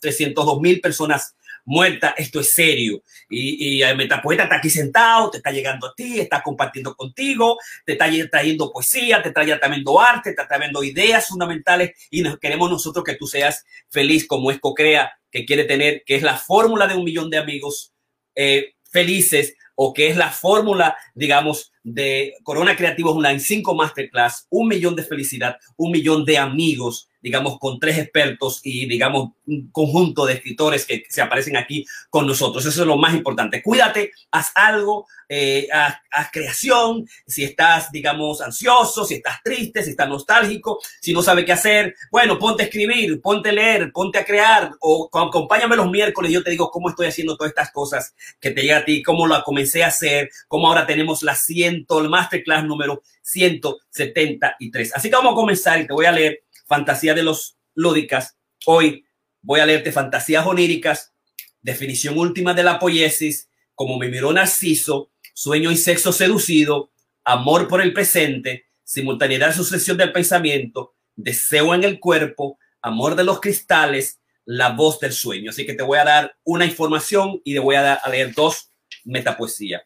302 0.00 0.60
mil 0.60 0.80
personas 0.80 1.34
muerta, 1.64 2.14
esto 2.16 2.40
es 2.40 2.50
serio. 2.52 3.02
Y, 3.28 3.82
el 3.82 3.96
metapoeta 3.96 4.44
está 4.44 4.56
aquí 4.56 4.70
sentado, 4.70 5.30
te 5.30 5.38
está 5.38 5.50
llegando 5.50 5.86
a 5.86 5.94
ti, 5.94 6.20
está 6.20 6.42
compartiendo 6.42 6.94
contigo, 6.94 7.58
te 7.84 7.92
está 7.92 8.06
trayendo 8.30 8.72
poesía, 8.72 9.22
te 9.22 9.28
está 9.28 9.42
trayendo 9.44 10.00
arte, 10.00 10.30
te 10.34 10.42
está 10.42 10.48
trayendo 10.48 10.82
ideas 10.82 11.28
fundamentales 11.28 11.92
y 12.10 12.22
nos, 12.22 12.38
queremos 12.38 12.70
nosotros 12.70 13.04
que 13.04 13.14
tú 13.14 13.26
seas 13.26 13.64
feliz 13.88 14.26
como 14.26 14.50
es 14.50 14.58
Cocrea, 14.58 15.12
que 15.30 15.44
quiere 15.44 15.64
tener, 15.64 16.02
que 16.04 16.16
es 16.16 16.22
la 16.22 16.36
fórmula 16.36 16.86
de 16.86 16.96
un 16.96 17.04
millón 17.04 17.30
de 17.30 17.38
amigos 17.38 17.92
eh, 18.34 18.74
felices 18.90 19.54
o 19.82 19.94
que 19.94 20.08
es 20.08 20.16
la 20.18 20.28
fórmula, 20.28 20.94
digamos, 21.14 21.72
de 21.82 22.34
Corona 22.42 22.76
Creativos 22.76 23.16
Online, 23.16 23.40
cinco 23.40 23.74
masterclass, 23.74 24.46
un 24.50 24.68
millón 24.68 24.94
de 24.94 25.04
felicidad, 25.04 25.56
un 25.78 25.90
millón 25.90 26.26
de 26.26 26.36
amigos, 26.36 27.08
digamos, 27.20 27.58
con 27.58 27.78
tres 27.78 27.98
expertos 27.98 28.60
y, 28.62 28.86
digamos, 28.86 29.30
un 29.46 29.70
conjunto 29.70 30.26
de 30.26 30.34
escritores 30.34 30.86
que 30.86 31.04
se 31.08 31.20
aparecen 31.20 31.56
aquí 31.56 31.84
con 32.08 32.26
nosotros. 32.26 32.64
Eso 32.64 32.82
es 32.82 32.86
lo 32.86 32.96
más 32.96 33.14
importante. 33.14 33.62
Cuídate, 33.62 34.12
haz 34.30 34.52
algo, 34.54 35.06
eh, 35.28 35.68
haz, 35.72 36.30
creación. 36.32 37.06
Si 37.26 37.44
estás, 37.44 37.90
digamos, 37.92 38.40
ansioso, 38.40 39.04
si 39.04 39.14
estás 39.14 39.42
triste, 39.42 39.82
si 39.82 39.90
estás 39.90 40.08
nostálgico, 40.08 40.80
si 41.00 41.12
no 41.12 41.22
sabes 41.22 41.44
qué 41.44 41.52
hacer, 41.52 41.94
bueno, 42.10 42.38
ponte 42.38 42.62
a 42.62 42.66
escribir, 42.66 43.20
ponte 43.20 43.50
a 43.50 43.52
leer, 43.52 43.92
ponte 43.92 44.18
a 44.18 44.24
crear 44.24 44.70
o 44.80 45.08
acompáñame 45.12 45.76
los 45.76 45.90
miércoles. 45.90 46.32
Yo 46.32 46.42
te 46.42 46.50
digo 46.50 46.70
cómo 46.70 46.88
estoy 46.88 47.06
haciendo 47.06 47.36
todas 47.36 47.50
estas 47.50 47.70
cosas 47.70 48.14
que 48.40 48.50
te 48.50 48.62
llega 48.62 48.78
a 48.78 48.84
ti, 48.84 49.02
cómo 49.02 49.26
lo 49.26 49.42
comencé 49.44 49.84
a 49.84 49.88
hacer, 49.88 50.30
cómo 50.48 50.68
ahora 50.68 50.86
tenemos 50.86 51.22
la 51.22 51.34
ciento, 51.34 52.00
el 52.00 52.08
masterclass 52.08 52.64
número 52.64 53.02
173. 53.22 54.96
Así 54.96 55.10
que 55.10 55.16
vamos 55.16 55.32
a 55.32 55.36
comenzar 55.36 55.80
y 55.80 55.86
te 55.86 55.92
voy 55.92 56.06
a 56.06 56.12
leer 56.12 56.42
fantasía 56.70 57.14
de 57.14 57.24
los 57.24 57.58
lúdicas. 57.74 58.38
Hoy 58.64 59.04
voy 59.42 59.58
a 59.58 59.66
leerte 59.66 59.90
fantasías 59.90 60.46
oníricas, 60.46 61.12
definición 61.60 62.16
última 62.16 62.54
de 62.54 62.62
la 62.62 62.78
poiesis, 62.78 63.50
como 63.74 63.98
me 63.98 64.08
miró 64.08 64.32
Narciso, 64.32 65.10
sueño 65.34 65.72
y 65.72 65.76
sexo 65.76 66.12
seducido, 66.12 66.92
amor 67.24 67.66
por 67.66 67.82
el 67.82 67.92
presente, 67.92 68.66
simultaneidad 68.84 69.52
sucesión 69.52 69.96
del 69.96 70.12
pensamiento, 70.12 70.94
deseo 71.16 71.74
en 71.74 71.82
el 71.82 71.98
cuerpo, 71.98 72.56
amor 72.82 73.16
de 73.16 73.24
los 73.24 73.40
cristales, 73.40 74.20
la 74.44 74.68
voz 74.68 75.00
del 75.00 75.12
sueño. 75.12 75.50
Así 75.50 75.66
que 75.66 75.74
te 75.74 75.82
voy 75.82 75.98
a 75.98 76.04
dar 76.04 76.36
una 76.44 76.66
información 76.66 77.40
y 77.44 77.52
te 77.52 77.58
voy 77.58 77.74
a, 77.74 77.94
a 77.94 78.08
leer 78.08 78.32
dos 78.32 78.70
metapoesía. 79.02 79.82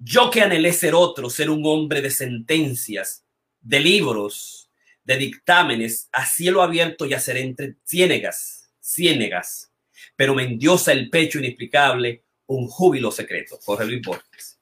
Yo 0.00 0.28
que 0.28 0.40
anhelé 0.40 0.72
ser 0.72 0.96
otro, 0.96 1.30
ser 1.30 1.50
un 1.50 1.64
hombre 1.66 2.00
de 2.00 2.10
sentencias, 2.10 3.24
de 3.60 3.78
libros, 3.78 4.61
de 5.04 5.16
dictámenes, 5.16 6.08
a 6.12 6.26
cielo 6.26 6.62
abierto 6.62 7.06
y 7.06 7.14
hacer 7.14 7.36
entre 7.36 7.76
ciénegas, 7.84 8.70
ciénegas, 8.80 9.72
pero 10.16 10.34
me 10.34 10.44
endiosa 10.44 10.92
el 10.92 11.10
pecho 11.10 11.38
inexplicable 11.38 12.22
un 12.46 12.68
júbilo 12.68 13.10
secreto. 13.10 13.58
Jorge 13.64 13.84
Luis 13.86 14.02
Borges. 14.02 14.58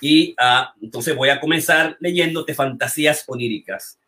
Y 0.00 0.32
uh, 0.32 0.66
entonces 0.80 1.14
voy 1.16 1.28
a 1.28 1.40
comenzar 1.40 1.96
leyéndote 2.00 2.54
fantasías 2.54 3.24
oníricas. 3.26 3.98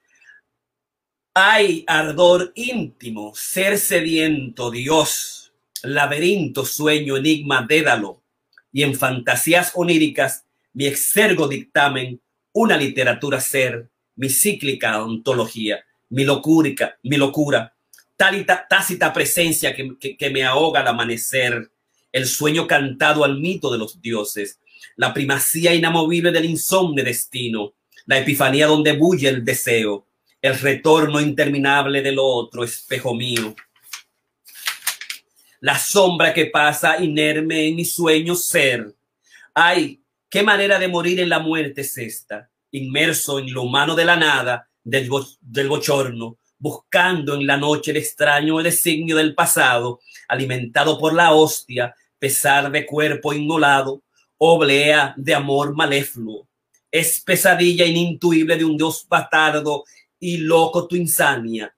Hay 1.34 1.84
ardor 1.86 2.52
íntimo, 2.54 3.32
ser 3.34 3.78
sediento, 3.78 4.70
Dios, 4.70 5.52
laberinto, 5.82 6.64
sueño, 6.64 7.16
enigma, 7.16 7.66
dédalo. 7.68 8.22
Y 8.72 8.82
en 8.82 8.94
fantasías 8.94 9.72
oníricas, 9.74 10.44
mi 10.72 10.86
exergo 10.86 11.48
dictamen, 11.48 12.20
una 12.52 12.76
literatura 12.76 13.40
ser, 13.40 13.88
mi 14.20 14.28
cíclica 14.28 15.02
ontología, 15.02 15.82
mi 16.10 16.24
locura, 16.24 16.98
mi 17.04 17.16
locura, 17.16 17.74
tal 18.18 18.44
tácita 18.68 19.14
presencia 19.14 19.74
que, 19.74 19.96
que, 19.98 20.14
que 20.14 20.28
me 20.28 20.44
ahoga 20.44 20.80
al 20.80 20.88
amanecer, 20.88 21.70
el 22.12 22.26
sueño 22.26 22.66
cantado 22.66 23.24
al 23.24 23.40
mito 23.40 23.72
de 23.72 23.78
los 23.78 24.02
dioses, 24.02 24.60
la 24.96 25.14
primacía 25.14 25.74
inamovible 25.74 26.32
del 26.32 26.44
insomne 26.44 27.02
destino, 27.02 27.72
la 28.04 28.18
epifanía 28.18 28.66
donde 28.66 28.92
bulle 28.92 29.30
el 29.30 29.42
deseo, 29.42 30.06
el 30.42 30.58
retorno 30.58 31.18
interminable 31.18 32.02
del 32.02 32.18
otro, 32.20 32.62
espejo 32.62 33.14
mío. 33.14 33.56
La 35.60 35.78
sombra 35.78 36.34
que 36.34 36.44
pasa 36.44 37.02
inerme 37.02 37.68
en 37.68 37.76
mi 37.76 37.86
sueño 37.86 38.34
ser. 38.34 38.94
Ay, 39.54 40.02
qué 40.28 40.42
manera 40.42 40.78
de 40.78 40.88
morir 40.88 41.20
en 41.20 41.30
la 41.30 41.38
muerte 41.38 41.80
es 41.80 41.96
esta, 41.96 42.50
inmerso 42.72 43.38
en 43.38 43.52
lo 43.52 43.62
humano 43.62 43.94
de 43.94 44.04
la 44.04 44.16
nada, 44.16 44.68
del, 44.82 45.08
bo 45.08 45.26
del 45.40 45.68
bochorno, 45.68 46.38
buscando 46.58 47.34
en 47.34 47.46
la 47.46 47.56
noche 47.56 47.90
el 47.90 47.96
extraño 47.96 48.58
designio 48.58 49.16
del 49.16 49.34
pasado, 49.34 50.00
alimentado 50.28 50.98
por 50.98 51.14
la 51.14 51.32
hostia, 51.32 51.94
pesar 52.18 52.70
de 52.70 52.86
cuerpo 52.86 53.32
inmolado, 53.32 54.02
oblea 54.36 55.14
de 55.16 55.34
amor 55.34 55.74
maléfluo. 55.74 56.46
Es 56.90 57.20
pesadilla 57.20 57.84
inintuible 57.86 58.56
de 58.56 58.64
un 58.64 58.76
dios 58.76 59.06
bastardo 59.08 59.84
y 60.18 60.38
loco 60.38 60.86
tu 60.86 60.96
insania. 60.96 61.74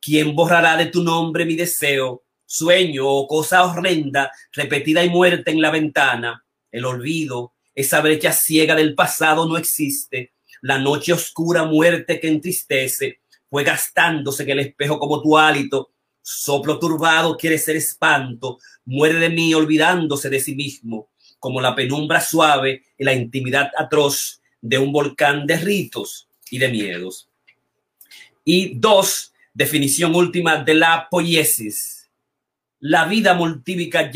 ¿Quién 0.00 0.34
borrará 0.34 0.76
de 0.76 0.86
tu 0.86 1.02
nombre 1.02 1.46
mi 1.46 1.54
deseo, 1.54 2.24
sueño 2.44 3.08
o 3.08 3.26
cosa 3.26 3.64
horrenda, 3.64 4.30
repetida 4.52 5.02
y 5.02 5.10
muerta 5.10 5.50
en 5.50 5.62
la 5.62 5.70
ventana? 5.70 6.44
El 6.70 6.84
olvido, 6.84 7.54
esa 7.74 8.00
brecha 8.00 8.32
ciega 8.32 8.74
del 8.74 8.94
pasado 8.94 9.46
no 9.46 9.56
existe. 9.56 10.33
La 10.64 10.78
noche 10.78 11.12
oscura 11.12 11.64
muerte 11.64 12.18
que 12.18 12.26
entristece 12.26 13.20
fue 13.50 13.64
gastándose 13.64 14.44
en 14.44 14.50
el 14.50 14.60
espejo 14.60 14.98
como 14.98 15.20
tu 15.20 15.36
hálito. 15.36 15.90
Soplo 16.22 16.78
turbado 16.78 17.36
quiere 17.36 17.58
ser 17.58 17.76
espanto, 17.76 18.58
muere 18.86 19.18
de 19.18 19.28
mí 19.28 19.52
olvidándose 19.52 20.30
de 20.30 20.40
sí 20.40 20.54
mismo, 20.54 21.10
como 21.38 21.60
la 21.60 21.74
penumbra 21.74 22.22
suave 22.22 22.82
y 22.96 23.04
la 23.04 23.12
intimidad 23.12 23.72
atroz 23.76 24.40
de 24.62 24.78
un 24.78 24.90
volcán 24.90 25.46
de 25.46 25.58
ritos 25.58 26.28
y 26.50 26.56
de 26.56 26.70
miedos. 26.70 27.28
Y 28.42 28.78
dos, 28.78 29.34
definición 29.52 30.14
última 30.14 30.64
de 30.64 30.76
la 30.76 31.08
poiesis. 31.10 32.08
La 32.80 33.04
vida 33.04 33.34
multívoca, 33.34 34.10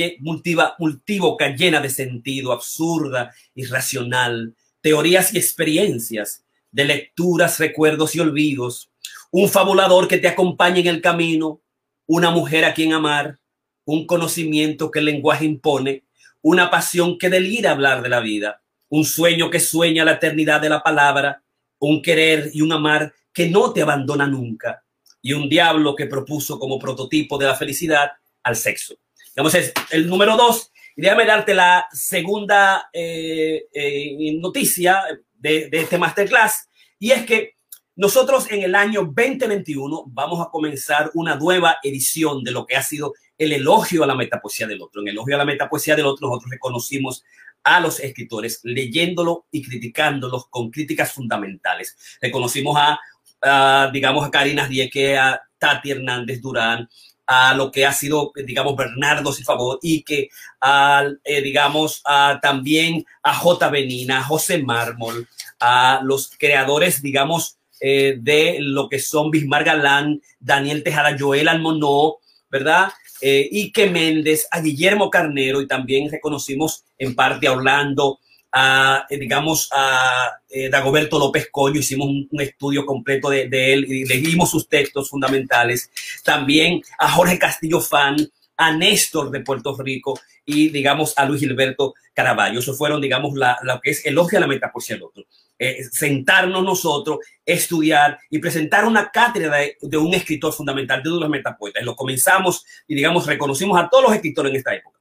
llena 1.55 1.81
de 1.83 1.91
sentido, 1.91 2.53
absurda, 2.53 3.35
irracional, 3.55 4.55
teorías 4.89 5.35
y 5.35 5.37
experiencias, 5.37 6.47
de 6.73 6.87
lecturas, 6.87 7.59
recuerdos 7.59 8.17
y 8.17 8.21
olvidos, 8.21 8.91
un 9.31 9.51
fabulador 9.51 10.09
que 10.09 10.17
te 10.17 10.29
acompañe 10.29 10.81
en 10.81 10.87
el 10.87 11.03
camino, 11.03 11.61
una 12.07 12.31
mujer 12.31 12.65
a 12.65 12.73
quien 12.73 12.95
amar, 12.95 13.39
un 13.85 14.07
conocimiento 14.07 14.91
que 14.91 15.01
el 15.01 15.05
lenguaje 15.05 15.45
impone, 15.45 16.05
una 16.41 16.71
pasión 16.71 17.19
que 17.19 17.29
delira 17.29 17.73
hablar 17.73 18.01
de 18.01 18.09
la 18.09 18.21
vida, 18.21 18.63
un 18.89 19.05
sueño 19.05 19.51
que 19.51 19.61
sueña 19.61 20.07
la 20.07 20.13
eternidad 20.13 20.63
de 20.63 20.71
la 20.71 20.83
palabra, 20.83 21.43
un 21.81 22.01
querer 22.01 22.51
y 22.55 22.63
un 22.63 22.73
amar 22.73 23.13
que 23.35 23.51
no 23.51 23.75
te 23.75 23.83
abandona 23.83 24.27
nunca. 24.27 24.83
Y 25.21 25.35
un 25.35 25.51
diablo 25.51 25.95
que 25.95 26.07
propuso 26.07 26.59
como 26.59 26.79
prototipo 26.79 27.37
de 27.37 27.45
la 27.45 27.57
felicidad 27.57 28.13
al 28.43 28.57
sexo. 28.57 28.95
Digamos, 29.37 29.55
es 29.55 29.71
el 29.91 30.07
número 30.07 30.35
dos. 30.35 30.73
Y 30.99 31.03
déjame 31.03 31.27
darte 31.27 31.55
la 31.55 31.87
segunda 31.93 32.91
eh, 32.93 33.67
eh, 33.73 34.37
noticia 34.41 35.01
de, 35.33 35.69
de 35.69 35.79
este 35.79 35.97
masterclass 35.97 36.69
y 36.99 37.13
es 37.13 37.25
que 37.25 37.53
nosotros 37.95 38.51
en 38.51 38.63
el 38.65 38.75
año 38.75 39.03
2021 39.03 40.07
vamos 40.09 40.45
a 40.45 40.51
comenzar 40.51 41.13
una 41.15 41.37
nueva 41.37 41.79
edición 41.85 42.43
de 42.43 42.51
lo 42.51 42.67
que 42.67 42.75
ha 42.75 42.83
sido 42.83 43.15
el 43.39 43.53
elogio 43.53 44.03
a 44.03 44.09
la 44.09 44.17
metapoesía 44.17 44.67
del 44.67 44.83
otro. 44.83 45.01
En 45.01 45.07
el 45.07 45.15
elogio 45.15 45.37
a 45.37 45.39
la 45.39 45.45
metapoesía 45.45 45.95
del 45.95 46.07
otro 46.07 46.27
nosotros 46.27 46.51
reconocimos 46.51 47.23
a 47.63 47.79
los 47.79 48.01
escritores 48.01 48.59
leyéndolo 48.65 49.47
y 49.53 49.63
criticándolos 49.63 50.49
con 50.49 50.69
críticas 50.73 51.13
fundamentales. 51.13 51.97
Reconocimos 52.21 52.77
a 52.77 52.99
uh, 53.43 53.91
digamos, 53.93 54.27
a 54.27 54.31
Karina 54.31 54.67
Dieque, 54.67 55.17
a 55.17 55.41
Tati 55.59 55.91
Hernández 55.91 56.41
Durán, 56.41 56.89
a 57.29 57.53
lo 57.53 57.71
que 57.71 57.85
ha 57.85 57.93
sido, 57.93 58.33
digamos, 58.35 58.75
Bernardo 58.75 59.35
Sifavor 59.35 59.79
y 59.83 60.03
que, 60.03 60.31
a, 60.63 61.05
eh, 61.25 61.43
digamos, 61.43 62.01
a, 62.07 62.41
también 62.41 63.05
a 63.23 63.35
J. 63.35 63.69
Benina, 63.69 64.21
a 64.21 64.25
José 64.25 64.63
Mármol, 64.63 65.29
a 65.61 66.01
los 66.03 66.31
creadores, 66.39 67.03
digamos, 67.03 67.59
eh, 67.83 68.17
de 68.19 68.57
lo 68.61 68.89
que 68.89 68.99
son 68.99 69.31
Bismar 69.31 69.63
Galán, 69.63 70.23
Daniel 70.41 70.83
Tejada, 70.83 71.17
Joel 71.19 71.49
Almonó, 71.49 72.17
¿verdad? 72.51 72.89
Eh, 73.21 73.47
Ike 73.53 73.91
Méndez, 73.91 74.47
a 74.51 74.63
Guillermo 74.63 75.11
Carnero 75.11 75.61
y 75.61 75.69
también 75.69 76.11
reconocimos 76.11 76.85
en 76.97 77.15
parte 77.15 77.47
a 77.47 77.53
Orlando 77.53 78.21
a, 78.53 79.07
eh, 79.09 79.19
digamos, 79.19 79.69
a 79.73 80.31
eh, 80.49 80.69
Dagoberto 80.69 81.19
López 81.19 81.49
Coño, 81.51 81.81
hicimos 81.81 82.09
un, 82.09 82.41
estudio 82.41 82.87
completo 82.87 83.31
de, 83.31 83.49
de, 83.49 83.73
él 83.73 83.85
y 83.85 84.05
leímos 84.05 84.51
sus 84.51 84.69
textos 84.69 85.11
fundamentales. 85.11 85.91
También 86.25 86.83
a 86.99 87.11
Jorge 87.11 87.39
Castillo 87.39 87.81
Fan, 87.81 88.17
a 88.57 88.73
Néstor 88.73 89.31
de 89.31 89.41
Puerto 89.41 89.75
Rico 89.79 90.19
y, 90.45 90.69
digamos, 90.71 91.15
a 91.17 91.25
Luis 91.25 91.41
Gilberto 91.41 91.95
Caraballo. 92.13 92.59
Eso 92.59 92.75
fueron, 92.75 93.01
digamos, 93.01 93.35
la, 93.35 93.59
lo 93.63 93.81
que 93.81 93.91
es 93.91 94.05
elogio 94.05 94.39
a 94.39 94.41
la 94.41 94.47
metapoesía 94.47 94.97
del 94.97 95.05
otro. 95.05 95.25
Eh, 95.59 95.85
sentarnos 95.91 96.63
nosotros, 96.65 97.19
estudiar 97.45 98.19
y 98.31 98.39
presentar 98.39 98.85
una 98.85 99.11
cátedra 99.11 99.57
de, 99.59 99.77
de 99.81 99.97
un 99.97 100.15
escritor 100.15 100.53
fundamental 100.53 101.03
de 101.03 101.11
los 101.11 101.29
metapoetas. 101.29 101.85
Lo 101.85 101.97
comenzamos 101.97 102.65
y, 102.87 102.95
digamos, 102.95 103.27
reconocimos 103.27 103.81
a 103.81 103.89
todos 103.89 104.05
los 104.05 104.15
escritores 104.15 104.51
en 104.51 104.57
esta 104.57 104.75
época. 104.75 104.98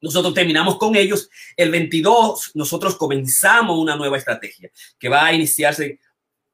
Nosotros 0.00 0.34
terminamos 0.34 0.78
con 0.78 0.96
ellos. 0.96 1.28
El 1.56 1.70
22, 1.70 2.52
nosotros 2.54 2.96
comenzamos 2.96 3.78
una 3.78 3.96
nueva 3.96 4.16
estrategia 4.16 4.70
que 4.98 5.08
va 5.08 5.26
a 5.26 5.32
iniciarse, 5.32 5.98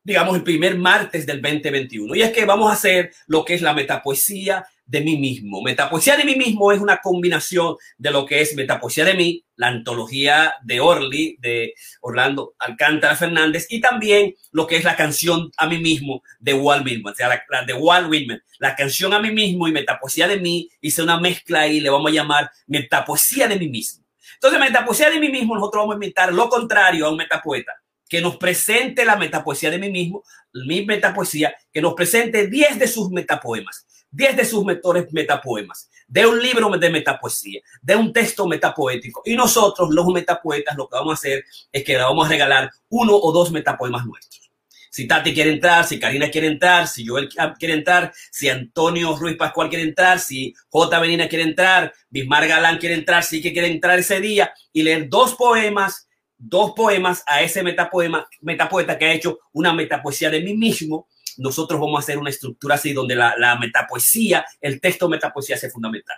digamos, 0.02 0.36
el 0.36 0.42
primer 0.42 0.76
martes 0.78 1.26
del 1.26 1.42
2021. 1.42 2.14
Y 2.14 2.22
es 2.22 2.32
que 2.32 2.44
vamos 2.44 2.70
a 2.70 2.74
hacer 2.74 3.12
lo 3.26 3.44
que 3.44 3.54
es 3.54 3.62
la 3.62 3.74
metapoesía 3.74 4.66
de 4.86 5.00
mí 5.00 5.16
mismo. 5.16 5.62
Metapoesía 5.62 6.16
de 6.16 6.24
mí 6.24 6.36
mismo 6.36 6.72
es 6.72 6.80
una 6.80 6.98
combinación 6.98 7.76
de 7.96 8.10
lo 8.10 8.26
que 8.26 8.40
es 8.40 8.54
Metapoesía 8.54 9.04
de 9.04 9.14
mí, 9.14 9.44
la 9.56 9.68
antología 9.68 10.54
de 10.62 10.80
Orly, 10.80 11.36
de 11.40 11.74
Orlando 12.00 12.54
Alcántara 12.58 13.16
Fernández, 13.16 13.66
y 13.70 13.80
también 13.80 14.34
lo 14.52 14.66
que 14.66 14.76
es 14.76 14.84
la 14.84 14.96
canción 14.96 15.50
a 15.56 15.66
mí 15.66 15.78
mismo 15.78 16.22
de 16.38 16.54
Walt 16.54 16.84
Whitman, 16.84 17.12
o 17.12 17.16
sea, 17.16 17.28
la, 17.28 17.64
de 17.64 17.74
Walt 17.74 18.10
Whitman, 18.10 18.42
la 18.58 18.76
canción 18.76 19.12
a 19.14 19.20
mí 19.20 19.30
mismo 19.30 19.66
y 19.68 19.72
Metapoesía 19.72 20.28
de 20.28 20.38
mí, 20.38 20.68
hice 20.80 21.02
una 21.02 21.18
mezcla 21.18 21.60
ahí, 21.60 21.80
le 21.80 21.90
vamos 21.90 22.10
a 22.10 22.14
llamar 22.14 22.50
Metapoesía 22.66 23.48
de 23.48 23.56
mí 23.56 23.68
mismo. 23.68 24.04
Entonces, 24.34 24.60
Metapoesía 24.60 25.10
de 25.10 25.20
mí 25.20 25.28
mismo, 25.28 25.54
nosotros 25.54 25.82
vamos 25.82 25.94
a 25.94 25.96
inventar 25.96 26.32
lo 26.32 26.48
contrario 26.48 27.06
a 27.06 27.10
un 27.10 27.16
metapoeta 27.16 27.72
que 28.08 28.20
nos 28.20 28.36
presente 28.36 29.04
la 29.04 29.16
metapoesía 29.16 29.70
de 29.70 29.78
mí 29.78 29.90
mismo, 29.90 30.22
mi 30.52 30.84
metapoesía, 30.84 31.54
que 31.72 31.80
nos 31.80 31.94
presente 31.94 32.46
10 32.46 32.78
de 32.78 32.86
sus 32.86 33.10
metapoemas. 33.10 33.86
10 34.14 34.36
de 34.36 34.44
sus 34.44 34.64
mentores 34.64 35.12
metapoemas, 35.12 35.90
de 36.06 36.26
un 36.26 36.40
libro 36.40 36.70
de 36.70 36.90
metapoesía, 36.90 37.60
de 37.82 37.96
un 37.96 38.12
texto 38.12 38.46
metapoético. 38.46 39.22
Y 39.24 39.34
nosotros, 39.34 39.90
los 39.90 40.06
metapoetas, 40.06 40.76
lo 40.76 40.88
que 40.88 40.96
vamos 40.96 41.12
a 41.12 41.14
hacer 41.14 41.44
es 41.72 41.82
que 41.82 41.94
le 41.94 42.02
vamos 42.02 42.26
a 42.26 42.30
regalar 42.30 42.70
uno 42.90 43.16
o 43.16 43.32
dos 43.32 43.50
metapoemas 43.50 44.06
nuestros. 44.06 44.50
Si 44.88 45.08
Tati 45.08 45.34
quiere 45.34 45.50
entrar, 45.50 45.84
si 45.84 45.98
Karina 45.98 46.30
quiere 46.30 46.46
entrar, 46.46 46.86
si 46.86 47.04
Joel 47.04 47.28
quiere 47.58 47.74
entrar, 47.74 48.12
si 48.30 48.48
Antonio 48.48 49.16
Ruiz 49.16 49.36
Pascual 49.36 49.68
quiere 49.68 49.82
entrar, 49.82 50.20
si 50.20 50.54
J. 50.68 51.00
Benina 51.00 51.28
quiere 51.28 51.42
entrar, 51.42 51.92
Bismar 52.08 52.46
Galán 52.46 52.78
quiere 52.78 52.94
entrar, 52.94 53.24
sí 53.24 53.42
que 53.42 53.52
quiere 53.52 53.66
entrar 53.66 53.98
ese 53.98 54.20
día 54.20 54.54
y 54.72 54.84
leer 54.84 55.08
dos 55.08 55.34
poemas, 55.34 56.08
dos 56.38 56.74
poemas 56.76 57.24
a 57.26 57.42
ese 57.42 57.64
metapoema, 57.64 58.28
metapoeta 58.40 58.96
que 58.96 59.06
ha 59.06 59.12
hecho 59.12 59.40
una 59.52 59.72
metapoesía 59.72 60.30
de 60.30 60.42
mí 60.42 60.56
mismo 60.56 61.08
nosotros 61.38 61.80
vamos 61.80 61.96
a 61.98 62.02
hacer 62.02 62.18
una 62.18 62.30
estructura 62.30 62.76
así 62.76 62.92
donde 62.92 63.14
la, 63.14 63.34
la 63.38 63.58
metapoesía, 63.58 64.44
el 64.60 64.80
texto 64.80 65.08
metapoesía 65.08 65.56
sea 65.56 65.70
fundamental. 65.70 66.16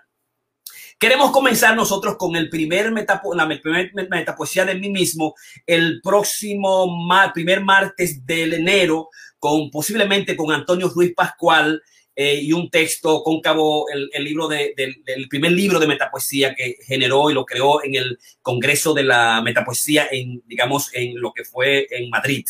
Queremos 0.98 1.30
comenzar 1.30 1.76
nosotros 1.76 2.16
con 2.16 2.36
el 2.36 2.48
primer 2.48 2.90
metapo 2.90 3.34
la 3.34 3.46
primer 3.46 3.92
metapoesía 4.08 4.64
de 4.64 4.76
mí 4.76 4.88
mismo 4.88 5.34
el 5.66 6.00
próximo 6.02 6.88
primer 7.34 7.60
martes 7.60 8.24
del 8.24 8.54
enero, 8.54 9.10
con 9.38 9.70
posiblemente 9.70 10.34
con 10.34 10.52
Antonio 10.52 10.88
Ruiz 10.88 11.12
Pascual 11.14 11.82
eh, 12.14 12.40
y 12.40 12.52
un 12.54 12.70
texto 12.70 13.22
cóncavo, 13.22 13.90
el, 13.90 14.08
el 14.10 14.24
libro 14.24 14.48
de, 14.48 14.72
del, 14.74 15.04
del, 15.04 15.28
primer 15.28 15.52
libro 15.52 15.78
de 15.78 15.86
metapoesía 15.86 16.54
que 16.54 16.78
generó 16.86 17.28
y 17.28 17.34
lo 17.34 17.44
creó 17.44 17.84
en 17.84 17.94
el 17.94 18.18
Congreso 18.40 18.94
de 18.94 19.02
la 19.02 19.42
Metapoesía 19.42 20.08
en, 20.10 20.42
digamos, 20.46 20.88
en 20.94 21.20
lo 21.20 21.34
que 21.34 21.44
fue 21.44 21.86
en 21.90 22.08
Madrid. 22.08 22.46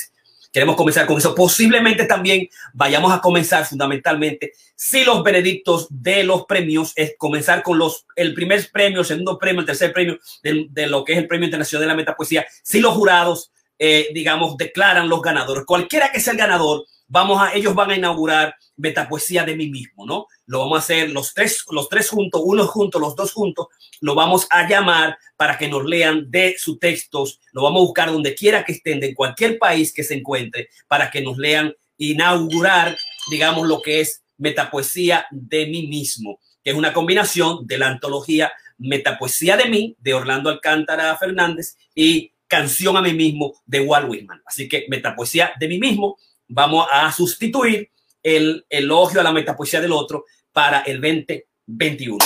Queremos 0.57 0.77
comenzar 0.77 1.05
con 1.05 1.19
eso. 1.19 1.35
Posiblemente 1.35 2.07
también 2.07 2.49
vayamos 2.73 3.13
a 3.13 3.21
comenzar 3.21 3.67
fundamentalmente, 3.67 4.55
si 4.75 5.05
los 5.05 5.23
veredictos 5.23 5.87
de 5.91 6.25
los 6.25 6.47
premios 6.47 6.95
es 6.97 7.15
comenzar 7.19 7.63
con 7.63 7.77
los, 7.77 8.07
el 8.17 8.33
primer 8.33 8.67
premio, 8.73 9.01
el 9.01 9.05
segundo 9.05 9.39
premio, 9.39 9.61
el 9.61 9.67
tercer 9.67 9.93
premio 9.93 10.19
de, 10.43 10.87
lo 10.87 11.05
que 11.05 11.13
es 11.13 11.19
el 11.19 11.27
Premio 11.27 11.45
Internacional 11.45 11.83
de 11.83 11.89
la 11.89 11.95
Metapoesía, 11.95 12.47
si 12.63 12.81
los 12.81 12.95
jurados, 12.95 13.53
eh, 13.79 14.09
digamos, 14.15 14.57
declaran 14.57 15.11
los 15.11 15.21
ganadores. 15.21 15.67
Cualquiera 15.67 16.11
que 16.11 16.21
sea 16.21 16.33
el 16.33 16.39
ganador, 16.39 16.87
vamos 17.09 17.41
a, 17.41 17.55
ellos 17.55 17.75
van 17.75 17.91
a 17.91 17.97
inaugurar 17.97 18.55
metapoesía 18.77 19.45
de 19.45 19.57
mí 19.57 19.69
mismo, 19.69 20.07
¿no? 20.07 20.27
Lo 20.47 20.61
vamos 20.61 20.77
a 20.77 20.81
hacer 20.81 21.11
los 21.11 21.35
tres, 21.35 21.65
los 21.71 21.89
tres 21.89 22.09
juntos, 22.11 22.41
uno 22.45 22.67
juntos, 22.67 23.01
los 23.01 23.17
dos 23.17 23.33
juntos, 23.33 23.69
lo 24.01 24.15
vamos 24.15 24.47
a 24.51 24.69
llamar 24.69 25.19
para 25.37 25.59
que 25.59 25.69
nos 25.69 25.85
lean 25.85 26.31
de 26.31 26.57
sus 26.59 26.79
textos, 26.79 27.41
lo 27.53 27.63
vamos 27.63 27.81
a 27.81 27.87
buscar 27.87 28.13
donde 28.13 28.35
quiera 28.35 28.65
que 28.65 28.73
estén, 28.73 29.01
de 29.01 29.15
cualquier 29.15 29.59
país 29.59 29.93
que 29.93 30.05
se 30.05 30.15
encuentre, 30.15 30.69
para 30.89 31.11
que 31.11 31.21
nos 31.23 31.39
lean, 31.39 31.75
inaugurar, 31.99 32.97
digamos, 33.31 33.67
lo 33.67 33.81
que 33.81 34.01
es 34.01 34.23
metapoesía 34.37 35.27
de 35.31 35.67
mí 35.67 35.87
mismo, 35.87 36.41
que 36.63 36.71
es 36.71 36.77
una 36.77 36.93
combinación 36.93 37.67
de 37.67 37.79
la 37.79 37.89
antología 37.89 38.53
Metapoesía 38.79 39.57
de 39.57 39.69
mí, 39.71 39.97
de 40.01 40.15
Orlando 40.15 40.51
Alcántara 40.51 41.17
Fernández, 41.17 41.77
y 41.95 42.33
Canción 42.49 42.97
a 42.97 43.03
mí 43.03 43.13
mismo, 43.13 43.55
de 43.65 43.81
Walt 43.81 44.09
Whitman. 44.09 44.41
Así 44.47 44.69
que 44.69 44.87
Metapoesía 44.89 45.53
de 45.59 45.67
mí 45.67 45.79
mismo, 45.79 46.17
vamos 46.49 46.87
a 46.91 47.11
sustituir 47.13 47.91
el 48.23 48.67
elogio 48.69 49.21
a 49.21 49.25
la 49.25 49.33
metapoesía 49.33 49.81
del 49.81 49.93
otro 49.93 50.25
para 50.53 50.81
el 50.81 51.01
2021. 51.01 52.19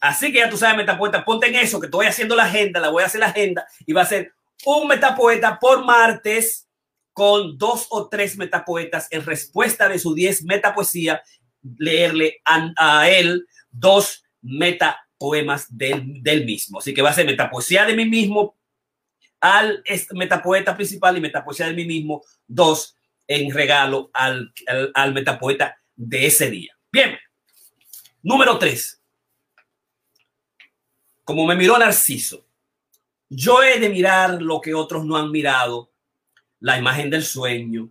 Así 0.00 0.32
que 0.32 0.38
ya 0.38 0.50
tú 0.50 0.56
sabes, 0.56 0.76
metapoeta, 0.76 1.24
ponte 1.24 1.48
en 1.48 1.56
eso, 1.56 1.80
que 1.80 1.86
estoy 1.86 2.06
haciendo 2.06 2.36
la 2.36 2.44
agenda, 2.44 2.80
la 2.80 2.90
voy 2.90 3.02
a 3.02 3.06
hacer 3.06 3.20
la 3.20 3.26
agenda 3.26 3.66
y 3.84 3.92
va 3.92 4.02
a 4.02 4.06
ser 4.06 4.32
un 4.64 4.86
metapoeta 4.88 5.58
por 5.58 5.84
martes 5.84 6.68
con 7.12 7.56
dos 7.56 7.86
o 7.90 8.08
tres 8.08 8.36
metapoetas 8.36 9.08
en 9.10 9.24
respuesta 9.24 9.88
de 9.88 9.98
su 9.98 10.14
10 10.14 10.44
metapoesía, 10.44 11.22
leerle 11.78 12.42
a, 12.44 13.08
él 13.08 13.46
dos 13.70 14.22
metapoemas 14.42 15.66
del, 15.74 16.22
del 16.22 16.44
mismo. 16.44 16.78
Así 16.78 16.92
que 16.92 17.02
va 17.02 17.10
a 17.10 17.14
ser 17.14 17.26
metapoesía 17.26 17.84
de 17.86 17.96
mí 17.96 18.04
mismo 18.04 18.54
al 19.40 19.82
metapoeta 20.12 20.76
principal 20.76 21.16
y 21.16 21.20
metapoesía 21.20 21.66
de 21.66 21.74
mí 21.74 21.84
mismo, 21.84 22.22
dos 22.46 22.95
en 23.28 23.52
regalo 23.52 24.10
al, 24.12 24.52
al, 24.66 24.90
al 24.94 25.14
metapoeta 25.14 25.78
de 25.94 26.26
ese 26.26 26.50
día. 26.50 26.76
Bien, 26.92 27.16
número 28.22 28.58
tres. 28.58 29.00
Como 31.24 31.46
me 31.46 31.56
miró 31.56 31.76
Narciso, 31.76 32.46
yo 33.28 33.62
he 33.62 33.80
de 33.80 33.88
mirar 33.88 34.40
lo 34.40 34.60
que 34.60 34.74
otros 34.74 35.04
no 35.04 35.16
han 35.16 35.32
mirado, 35.32 35.90
la 36.60 36.78
imagen 36.78 37.10
del 37.10 37.24
sueño, 37.24 37.90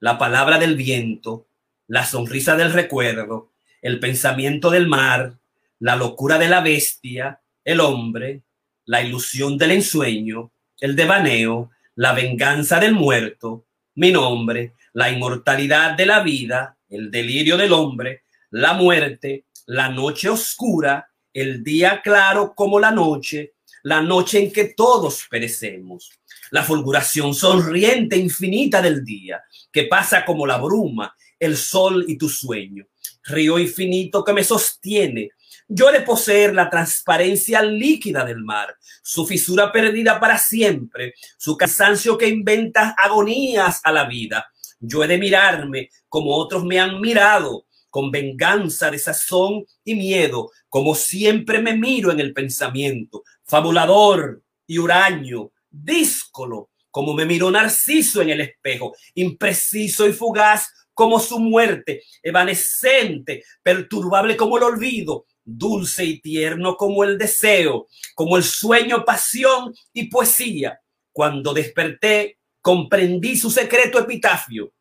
la 0.00 0.18
palabra 0.18 0.58
del 0.58 0.74
viento, 0.74 1.46
la 1.86 2.04
sonrisa 2.04 2.56
del 2.56 2.72
recuerdo, 2.72 3.52
el 3.80 4.00
pensamiento 4.00 4.70
del 4.70 4.88
mar, 4.88 5.38
la 5.78 5.94
locura 5.96 6.38
de 6.38 6.48
la 6.48 6.60
bestia, 6.60 7.40
el 7.64 7.80
hombre, 7.80 8.42
la 8.84 9.02
ilusión 9.02 9.56
del 9.58 9.72
ensueño, 9.72 10.50
el 10.80 10.96
devaneo, 10.96 11.70
la 11.94 12.12
venganza 12.12 12.80
del 12.80 12.94
muerto, 12.94 13.64
mi 13.94 14.10
nombre, 14.10 14.74
la 14.94 15.10
inmortalidad 15.10 15.96
de 15.96 16.06
la 16.06 16.22
vida, 16.22 16.76
el 16.88 17.10
delirio 17.10 17.56
del 17.56 17.72
hombre, 17.72 18.24
la 18.50 18.74
muerte, 18.74 19.46
la 19.66 19.88
noche 19.88 20.28
oscura, 20.28 21.08
el 21.32 21.64
día 21.64 22.00
claro 22.02 22.54
como 22.54 22.78
la 22.78 22.90
noche, 22.90 23.54
la 23.82 24.02
noche 24.02 24.38
en 24.38 24.52
que 24.52 24.74
todos 24.76 25.26
perecemos, 25.30 26.10
la 26.50 26.62
fulguración 26.62 27.34
sonriente 27.34 28.16
infinita 28.16 28.82
del 28.82 29.04
día, 29.04 29.42
que 29.72 29.84
pasa 29.84 30.24
como 30.24 30.46
la 30.46 30.58
bruma, 30.58 31.14
el 31.38 31.56
sol 31.56 32.04
y 32.06 32.16
tu 32.16 32.28
sueño, 32.28 32.86
río 33.24 33.58
infinito 33.58 34.22
que 34.22 34.32
me 34.32 34.44
sostiene. 34.44 35.30
Yo 35.74 35.90
de 35.90 36.02
poseer 36.02 36.54
la 36.54 36.68
transparencia 36.68 37.62
líquida 37.62 38.26
del 38.26 38.44
mar, 38.44 38.76
su 39.02 39.26
fisura 39.26 39.72
perdida 39.72 40.20
para 40.20 40.36
siempre, 40.36 41.14
su 41.38 41.56
cansancio 41.56 42.18
que 42.18 42.28
inventa 42.28 42.94
agonías 42.98 43.80
a 43.82 43.90
la 43.90 44.04
vida. 44.04 44.52
Yo 44.80 45.02
he 45.02 45.06
de 45.06 45.16
mirarme 45.16 45.88
como 46.10 46.36
otros 46.36 46.62
me 46.62 46.78
han 46.78 47.00
mirado, 47.00 47.64
con 47.88 48.10
venganza, 48.10 48.90
desazón 48.90 49.64
y 49.82 49.94
miedo, 49.94 50.50
como 50.68 50.94
siempre 50.94 51.58
me 51.62 51.74
miro 51.74 52.12
en 52.12 52.20
el 52.20 52.34
pensamiento, 52.34 53.22
fabulador 53.42 54.42
y 54.66 54.76
huraño, 54.76 55.52
díscolo, 55.70 56.68
como 56.90 57.14
me 57.14 57.24
miró 57.24 57.50
Narciso 57.50 58.20
en 58.20 58.28
el 58.28 58.42
espejo, 58.42 58.94
impreciso 59.14 60.06
y 60.06 60.12
fugaz 60.12 60.68
como 60.92 61.18
su 61.18 61.38
muerte, 61.38 62.02
evanescente, 62.22 63.42
perturbable 63.62 64.36
como 64.36 64.58
el 64.58 64.64
olvido, 64.64 65.24
dulce 65.44 66.04
y 66.04 66.20
tierno 66.20 66.76
como 66.76 67.04
el 67.04 67.18
deseo, 67.18 67.88
como 68.14 68.36
el 68.36 68.44
sueño, 68.44 69.04
pasión 69.04 69.74
y 69.92 70.04
poesía. 70.04 70.80
Cuando 71.12 71.52
desperté, 71.52 72.38
comprendí 72.60 73.36
su 73.36 73.50
secreto 73.50 73.98
epitafio. 73.98 74.72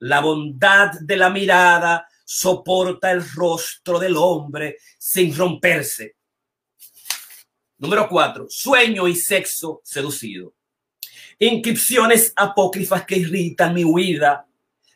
La 0.00 0.20
bondad 0.20 0.92
de 1.00 1.16
la 1.16 1.30
mirada 1.30 2.06
soporta 2.24 3.10
el 3.12 3.28
rostro 3.30 3.98
del 3.98 4.16
hombre 4.16 4.78
sin 4.98 5.34
romperse. 5.34 6.16
Número 7.78 8.08
cuatro, 8.08 8.46
sueño 8.48 9.06
y 9.06 9.14
sexo 9.14 9.80
seducido. 9.84 10.54
Inscripciones 11.38 12.32
apócrifas 12.34 13.04
que 13.04 13.18
irritan 13.18 13.74
mi 13.74 13.84
huida. 13.84 14.46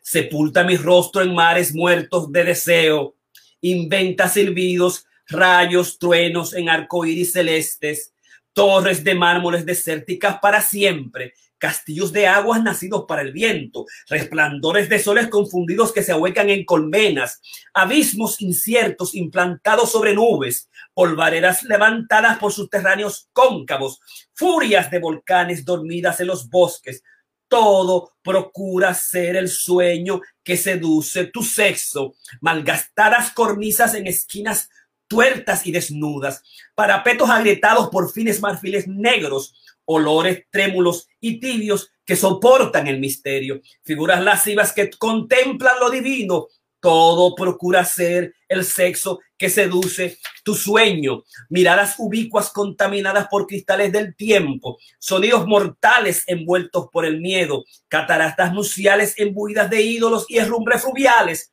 Sepulta 0.00 0.64
mi 0.64 0.76
rostro 0.76 1.22
en 1.22 1.34
mares 1.34 1.74
muertos 1.74 2.32
de 2.32 2.44
deseo. 2.44 3.14
Inventa 3.60 4.28
silbidos 4.28 5.04
rayos, 5.30 5.98
truenos 5.98 6.54
en 6.54 6.68
arcoíris 6.68 7.32
celestes, 7.32 8.12
torres 8.52 9.04
de 9.04 9.14
mármoles 9.14 9.64
desérticas 9.64 10.38
para 10.40 10.60
siempre, 10.60 11.34
castillos 11.60 12.10
de 12.12 12.26
aguas 12.26 12.62
nacidos 12.62 13.04
para 13.06 13.22
el 13.22 13.32
viento, 13.32 13.84
resplandores 14.08 14.88
de 14.88 14.98
soles 14.98 15.28
confundidos 15.28 15.92
que 15.92 16.02
se 16.02 16.10
ahuecan 16.10 16.48
en 16.50 16.64
colmenas, 16.64 17.40
abismos 17.74 18.40
inciertos 18.40 19.14
implantados 19.14 19.92
sobre 19.92 20.14
nubes, 20.14 20.68
polvareras 20.94 21.62
levantadas 21.62 22.38
por 22.38 22.52
subterráneos 22.52 23.28
cóncavos, 23.32 24.00
furias 24.32 24.90
de 24.90 24.98
volcanes 24.98 25.64
dormidas 25.64 26.18
en 26.20 26.28
los 26.28 26.48
bosques. 26.48 27.02
Todo 27.46 28.12
procura 28.22 28.94
ser 28.94 29.36
el 29.36 29.48
sueño 29.48 30.20
que 30.42 30.56
seduce 30.56 31.26
tu 31.26 31.42
sexo, 31.42 32.14
malgastadas 32.40 33.32
cornisas 33.32 33.94
en 33.94 34.06
esquinas 34.06 34.70
tuertas 35.10 35.66
y 35.66 35.72
desnudas, 35.72 36.44
parapetos 36.76 37.28
agrietados 37.28 37.88
por 37.90 38.12
fines 38.12 38.40
marfiles 38.40 38.86
negros, 38.86 39.52
olores 39.84 40.44
trémulos 40.50 41.08
y 41.20 41.40
tibios 41.40 41.90
que 42.06 42.14
soportan 42.14 42.86
el 42.86 43.00
misterio, 43.00 43.60
figuras 43.82 44.22
lascivas 44.22 44.72
que 44.72 44.88
contemplan 44.88 45.80
lo 45.80 45.90
divino. 45.90 46.46
Todo 46.78 47.34
procura 47.34 47.84
ser 47.84 48.34
el 48.48 48.64
sexo 48.64 49.18
que 49.36 49.50
seduce 49.50 50.18
tu 50.44 50.54
sueño, 50.54 51.24
miradas 51.50 51.96
ubicuas 51.98 52.50
contaminadas 52.50 53.26
por 53.28 53.46
cristales 53.46 53.92
del 53.92 54.14
tiempo, 54.14 54.78
sonidos 54.98 55.46
mortales 55.46 56.22
envueltos 56.26 56.86
por 56.90 57.04
el 57.04 57.20
miedo, 57.20 57.64
cataratas 57.88 58.54
nuciales 58.54 59.14
embuidas 59.18 59.68
de 59.68 59.82
ídolos 59.82 60.24
y 60.28 60.38
herrumbres 60.38 60.82
fluviales. 60.82 61.50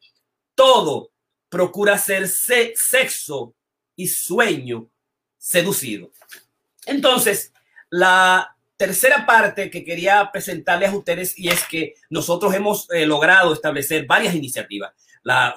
Todo 0.55 1.09
procura 1.49 1.97
ser 1.97 2.27
sexo 2.27 3.55
y 3.95 4.07
sueño 4.07 4.89
seducido. 5.37 6.11
Entonces, 6.85 7.53
la 7.89 8.55
tercera 8.77 9.25
parte 9.25 9.71
que 9.71 9.83
quería 9.83 10.29
presentarles 10.31 10.91
a 10.91 10.97
ustedes 10.97 11.37
y 11.37 11.49
es 11.49 11.63
que 11.65 11.95
nosotros 12.09 12.53
hemos 12.53 12.89
eh, 12.91 13.05
logrado 13.05 13.53
establecer 13.53 14.05
varias 14.05 14.35
iniciativas. 14.35 14.93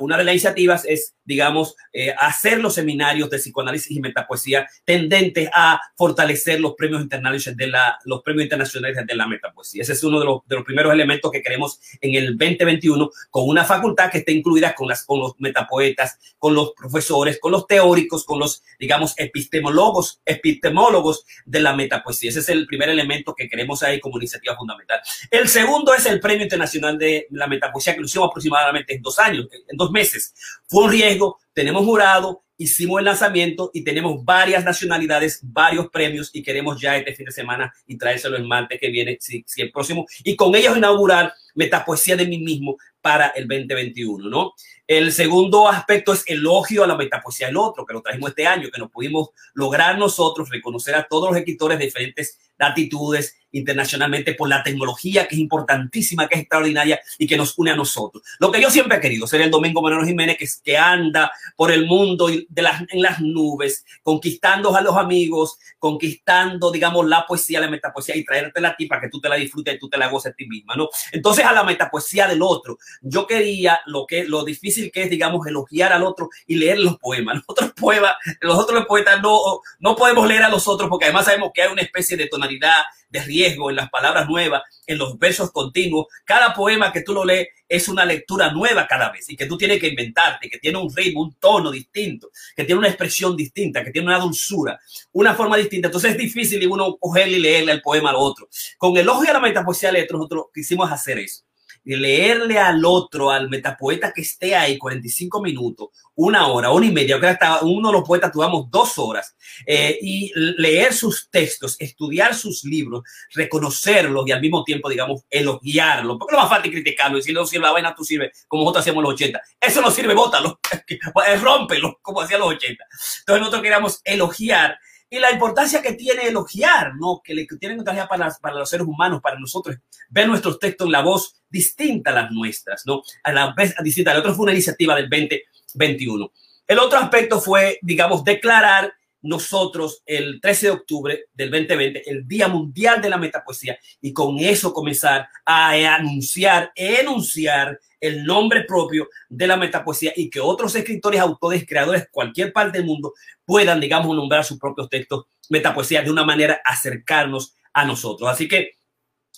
Una 0.00 0.16
de 0.16 0.24
las 0.24 0.32
iniciativas 0.32 0.84
es, 0.84 1.14
digamos, 1.24 1.76
eh, 1.92 2.12
hacer 2.18 2.58
los 2.58 2.74
seminarios 2.74 3.30
de 3.30 3.38
psicoanálisis 3.38 3.96
y 3.96 4.00
metapoesía 4.00 4.66
tendentes 4.84 5.48
a 5.54 5.80
fortalecer 5.96 6.60
los 6.60 6.74
premios 6.74 7.02
internacionales 7.02 7.56
de 7.56 7.66
la, 7.68 7.98
los 8.04 8.22
premios 8.22 8.44
internacionales 8.44 9.06
de 9.06 9.14
la 9.14 9.26
metapoesía. 9.26 9.82
Ese 9.82 9.92
es 9.92 10.02
uno 10.02 10.18
de 10.18 10.24
los, 10.24 10.40
de 10.46 10.56
los 10.56 10.64
primeros 10.64 10.92
elementos 10.92 11.30
que 11.30 11.42
queremos 11.42 11.78
en 12.00 12.16
el 12.16 12.36
2021 12.36 13.10
con 13.30 13.48
una 13.48 13.64
facultad 13.64 14.10
que 14.10 14.18
esté 14.18 14.32
incluida 14.32 14.74
con, 14.74 14.88
las, 14.88 15.04
con 15.04 15.20
los 15.20 15.34
metapoetas, 15.38 16.18
con 16.38 16.54
los 16.54 16.72
profesores, 16.72 17.38
con 17.38 17.52
los 17.52 17.66
teóricos, 17.66 18.24
con 18.24 18.38
los, 18.40 18.62
digamos, 18.78 19.14
epistemólogos, 19.16 20.20
epistemólogos 20.24 21.26
de 21.44 21.60
la 21.60 21.74
metapoesía. 21.74 22.30
Ese 22.30 22.40
es 22.40 22.48
el 22.48 22.66
primer 22.66 22.88
elemento 22.88 23.34
que 23.34 23.48
queremos 23.48 23.82
ahí 23.82 24.00
como 24.00 24.18
iniciativa 24.18 24.56
fundamental. 24.56 25.00
El 25.30 25.48
segundo 25.48 25.94
es 25.94 26.06
el 26.06 26.20
Premio 26.20 26.42
Internacional 26.42 26.98
de 26.98 27.26
la 27.30 27.46
Metapoesía 27.46 27.94
que 27.94 28.00
lo 28.00 28.06
hicimos 28.06 28.28
aproximadamente 28.28 28.94
en 28.94 29.02
dos 29.02 29.18
años, 29.18 29.46
en 29.68 29.76
dos 29.76 29.90
meses. 29.90 30.34
Fue 30.66 30.84
un 30.84 30.90
riesgo, 30.90 31.38
tenemos 31.52 31.84
jurado, 31.84 32.42
hicimos 32.56 32.98
el 32.98 33.06
lanzamiento 33.06 33.70
y 33.72 33.82
tenemos 33.82 34.22
varias 34.24 34.64
nacionalidades, 34.64 35.40
varios 35.42 35.88
premios 35.88 36.30
y 36.32 36.42
queremos 36.42 36.80
ya 36.80 36.96
este 36.96 37.14
fin 37.14 37.26
de 37.26 37.32
semana 37.32 37.72
y 37.86 37.96
traérselo 37.96 38.36
el 38.36 38.44
martes 38.44 38.78
que 38.78 38.90
viene, 38.90 39.16
si, 39.20 39.42
si 39.46 39.62
el 39.62 39.72
próximo, 39.72 40.06
y 40.24 40.36
con 40.36 40.54
ellos 40.54 40.76
inaugurar 40.76 41.32
Metapoesía 41.54 42.16
de 42.16 42.26
mí 42.26 42.38
mismo 42.38 42.76
para 43.00 43.28
el 43.28 43.48
2021, 43.48 44.28
¿no? 44.28 44.52
El 44.86 45.12
segundo 45.12 45.68
aspecto 45.68 46.12
es 46.12 46.24
elogio 46.26 46.84
a 46.84 46.86
la 46.86 46.96
metapoesía 46.96 47.46
del 47.46 47.56
otro, 47.56 47.86
que 47.86 47.94
lo 47.94 48.02
trajimos 48.02 48.30
este 48.30 48.46
año, 48.46 48.68
que 48.72 48.80
nos 48.80 48.90
pudimos 48.90 49.30
lograr 49.54 49.98
nosotros 49.98 50.50
reconocer 50.50 50.94
a 50.94 51.06
todos 51.08 51.30
los 51.30 51.38
escritores 51.38 51.78
de 51.78 51.86
diferentes 51.86 52.38
latitudes 52.58 53.36
internacionalmente 53.52 54.34
por 54.34 54.48
la 54.48 54.62
tecnología 54.62 55.26
que 55.26 55.34
es 55.34 55.40
importantísima, 55.40 56.28
que 56.28 56.36
es 56.36 56.40
extraordinaria 56.42 57.00
y 57.18 57.26
que 57.26 57.36
nos 57.36 57.58
une 57.58 57.70
a 57.70 57.76
nosotros. 57.76 58.22
Lo 58.38 58.50
que 58.50 58.60
yo 58.60 58.70
siempre 58.70 58.98
he 58.98 59.00
querido, 59.00 59.26
ser 59.26 59.42
el 59.42 59.50
Domingo 59.50 59.82
Moreno 59.82 60.04
Jiménez, 60.04 60.36
que, 60.38 60.46
que 60.62 60.78
anda 60.78 61.30
por 61.56 61.70
el 61.70 61.86
mundo 61.86 62.28
de 62.28 62.62
las, 62.62 62.82
en 62.88 63.02
las 63.02 63.20
nubes, 63.20 63.84
conquistando 64.02 64.74
a 64.74 64.80
los 64.80 64.96
amigos, 64.96 65.58
conquistando, 65.78 66.70
digamos, 66.70 67.06
la 67.06 67.26
poesía, 67.26 67.60
la 67.60 67.68
metapoesía 67.68 68.16
y 68.16 68.24
traértela 68.24 68.68
a 68.68 68.76
ti 68.76 68.86
para 68.86 69.00
que 69.00 69.08
tú 69.08 69.20
te 69.20 69.28
la 69.28 69.36
disfrutes 69.36 69.74
y 69.74 69.78
tú 69.78 69.88
te 69.88 69.98
la 69.98 70.08
goces 70.08 70.32
a 70.32 70.34
ti 70.34 70.46
misma, 70.46 70.76
¿no? 70.76 70.88
Entonces, 71.12 71.44
a 71.44 71.52
la 71.52 71.64
metapoesía 71.64 72.26
del 72.26 72.42
otro, 72.42 72.78
yo 73.02 73.26
quería 73.26 73.80
lo 73.86 74.06
que 74.06 74.24
lo 74.24 74.44
difícil 74.44 74.90
que 74.90 75.04
es, 75.04 75.10
digamos, 75.10 75.46
elogiar 75.46 75.92
al 75.92 76.02
otro 76.02 76.28
y 76.46 76.56
leer 76.56 76.78
los 76.78 76.98
poemas. 76.98 77.36
Los 77.40 77.44
otros 77.48 77.72
poemas, 77.72 78.12
los 78.40 78.58
otros 78.58 78.86
poetas 78.86 79.20
no, 79.22 79.60
no 79.78 79.96
podemos 79.96 80.26
leer 80.28 80.42
a 80.42 80.48
los 80.48 80.68
otros 80.68 80.88
porque 80.88 81.06
además 81.06 81.24
sabemos 81.24 81.50
que 81.54 81.62
hay 81.62 81.72
una 81.72 81.82
especie 81.82 82.16
de 82.16 82.28
tonalidad 82.28 82.82
de 83.10 83.20
riesgo 83.20 83.70
en 83.70 83.76
las 83.76 83.90
palabras 83.90 84.28
nuevas, 84.28 84.62
en 84.86 84.98
los 84.98 85.18
versos 85.18 85.52
continuos. 85.52 86.06
Cada 86.24 86.54
poema 86.54 86.92
que 86.92 87.02
tú 87.02 87.12
lo 87.12 87.24
lees 87.24 87.48
es 87.68 87.88
una 87.88 88.04
lectura 88.04 88.50
nueva 88.52 88.86
cada 88.86 89.10
vez 89.10 89.28
y 89.28 89.36
que 89.36 89.46
tú 89.46 89.58
tienes 89.58 89.78
que 89.78 89.88
inventarte, 89.88 90.48
que 90.48 90.58
tiene 90.58 90.78
un 90.78 90.94
ritmo, 90.94 91.22
un 91.22 91.34
tono 91.34 91.70
distinto, 91.70 92.30
que 92.56 92.64
tiene 92.64 92.78
una 92.78 92.88
expresión 92.88 93.36
distinta, 93.36 93.84
que 93.84 93.90
tiene 93.90 94.08
una 94.08 94.18
dulzura, 94.18 94.80
una 95.12 95.34
forma 95.34 95.56
distinta. 95.56 95.88
Entonces 95.88 96.12
es 96.12 96.18
difícil 96.18 96.66
uno 96.66 96.96
cogerle 96.98 97.36
y 97.36 97.40
leerle 97.40 97.72
el 97.72 97.82
poema 97.82 98.10
al 98.10 98.16
otro. 98.16 98.48
Con 98.78 98.96
el 98.96 99.06
y 99.06 99.28
a 99.28 99.32
la 99.32 99.40
metapoesía 99.40 99.92
de 99.92 100.06
nosotros 100.10 100.46
quisimos 100.54 100.90
hacer 100.90 101.18
eso 101.18 101.44
leerle 101.84 102.58
al 102.58 102.84
otro, 102.84 103.30
al 103.30 103.48
metapoeta 103.48 104.12
que 104.12 104.22
esté 104.22 104.54
ahí 104.54 104.78
45 104.78 105.42
minutos, 105.42 105.88
una 106.14 106.48
hora, 106.48 106.70
una 106.70 106.86
y 106.86 106.92
media, 106.92 107.18
que 107.18 107.26
hasta 107.26 107.60
uno 107.62 107.88
de 107.88 107.98
los 107.98 108.06
poetas 108.06 108.32
tuvimos 108.32 108.70
dos 108.70 108.98
horas, 108.98 109.34
eh, 109.66 109.98
y 110.00 110.32
leer 110.34 110.92
sus 110.92 111.28
textos, 111.30 111.76
estudiar 111.78 112.34
sus 112.34 112.64
libros, 112.64 113.02
reconocerlos 113.34 114.26
y 114.26 114.32
al 114.32 114.40
mismo 114.40 114.64
tiempo, 114.64 114.88
digamos, 114.88 115.22
elogiarlos, 115.30 116.16
porque 116.18 116.34
no 116.34 116.42
más 116.42 116.50
fácil 116.50 116.70
criticarlo 116.70 117.18
y 117.18 117.22
si 117.22 117.32
no 117.32 117.46
sirve 117.46 117.66
la 117.66 117.72
vaina, 117.72 117.94
tú 117.94 118.04
sirve, 118.04 118.32
como 118.46 118.62
nosotros 118.64 118.82
hacíamos 118.82 119.02
en 119.02 119.04
los 119.04 119.14
80. 119.14 119.42
Eso 119.60 119.80
no 119.80 119.90
sirve, 119.90 120.14
bótalo, 120.14 120.60
rómpelo, 121.42 121.98
como 122.02 122.20
hacían 122.20 122.40
los 122.40 122.50
80. 122.50 122.84
Entonces 123.20 123.40
nosotros 123.40 123.62
queríamos 123.62 124.00
elogiar 124.04 124.78
y 125.10 125.18
la 125.18 125.32
importancia 125.32 125.82
que 125.82 125.94
tiene 125.94 126.28
elogiar, 126.28 126.94
¿no? 126.94 127.20
Que 127.22 127.34
le 127.34 127.46
que 127.46 127.56
tienen 127.56 127.82
para, 127.84 128.06
para 128.40 128.54
los 128.54 128.70
seres 128.70 128.86
humanos, 128.86 129.20
para 129.20 129.38
nosotros, 129.38 129.76
ver 130.08 130.28
nuestros 130.28 130.58
textos 130.60 130.86
en 130.86 130.92
la 130.92 131.02
voz 131.02 131.42
distinta 131.50 132.10
a 132.10 132.14
las 132.14 132.30
nuestras, 132.30 132.86
¿no? 132.86 133.02
A 133.24 133.32
la 133.32 133.52
vez 133.52 133.74
distinta. 133.82 134.12
El 134.12 134.18
otro 134.18 134.34
fue 134.34 134.44
una 134.44 134.52
iniciativa 134.52 134.94
del 134.94 135.10
2021. 135.10 136.32
El 136.68 136.78
otro 136.78 136.98
aspecto 137.00 137.40
fue, 137.40 137.80
digamos, 137.82 138.22
declarar 138.22 138.94
nosotros 139.22 140.02
el 140.06 140.40
13 140.40 140.66
de 140.66 140.72
octubre 140.72 141.24
del 141.34 141.50
2020, 141.50 142.08
el 142.08 142.26
Día 142.26 142.46
Mundial 142.46 143.02
de 143.02 143.10
la 143.10 143.18
Metapoesía, 143.18 143.78
y 144.00 144.12
con 144.12 144.38
eso 144.38 144.72
comenzar 144.72 145.28
a 145.44 145.72
anunciar, 145.96 146.72
enunciar 146.74 147.78
el 148.00 148.24
nombre 148.24 148.64
propio 148.64 149.08
de 149.28 149.46
la 149.46 149.56
metapoesía 149.56 150.12
y 150.16 150.30
que 150.30 150.40
otros 150.40 150.74
escritores, 150.74 151.20
autores, 151.20 151.66
creadores, 151.66 152.08
cualquier 152.10 152.52
parte 152.52 152.78
del 152.78 152.86
mundo 152.86 153.12
puedan, 153.44 153.80
digamos, 153.80 154.14
nombrar 154.16 154.44
sus 154.44 154.58
propios 154.58 154.88
textos 154.88 155.26
metapoesía 155.50 156.02
de 156.02 156.10
una 156.10 156.24
manera 156.24 156.60
acercarnos 156.64 157.54
a 157.72 157.84
nosotros. 157.84 158.30
Así 158.30 158.48
que 158.48 158.76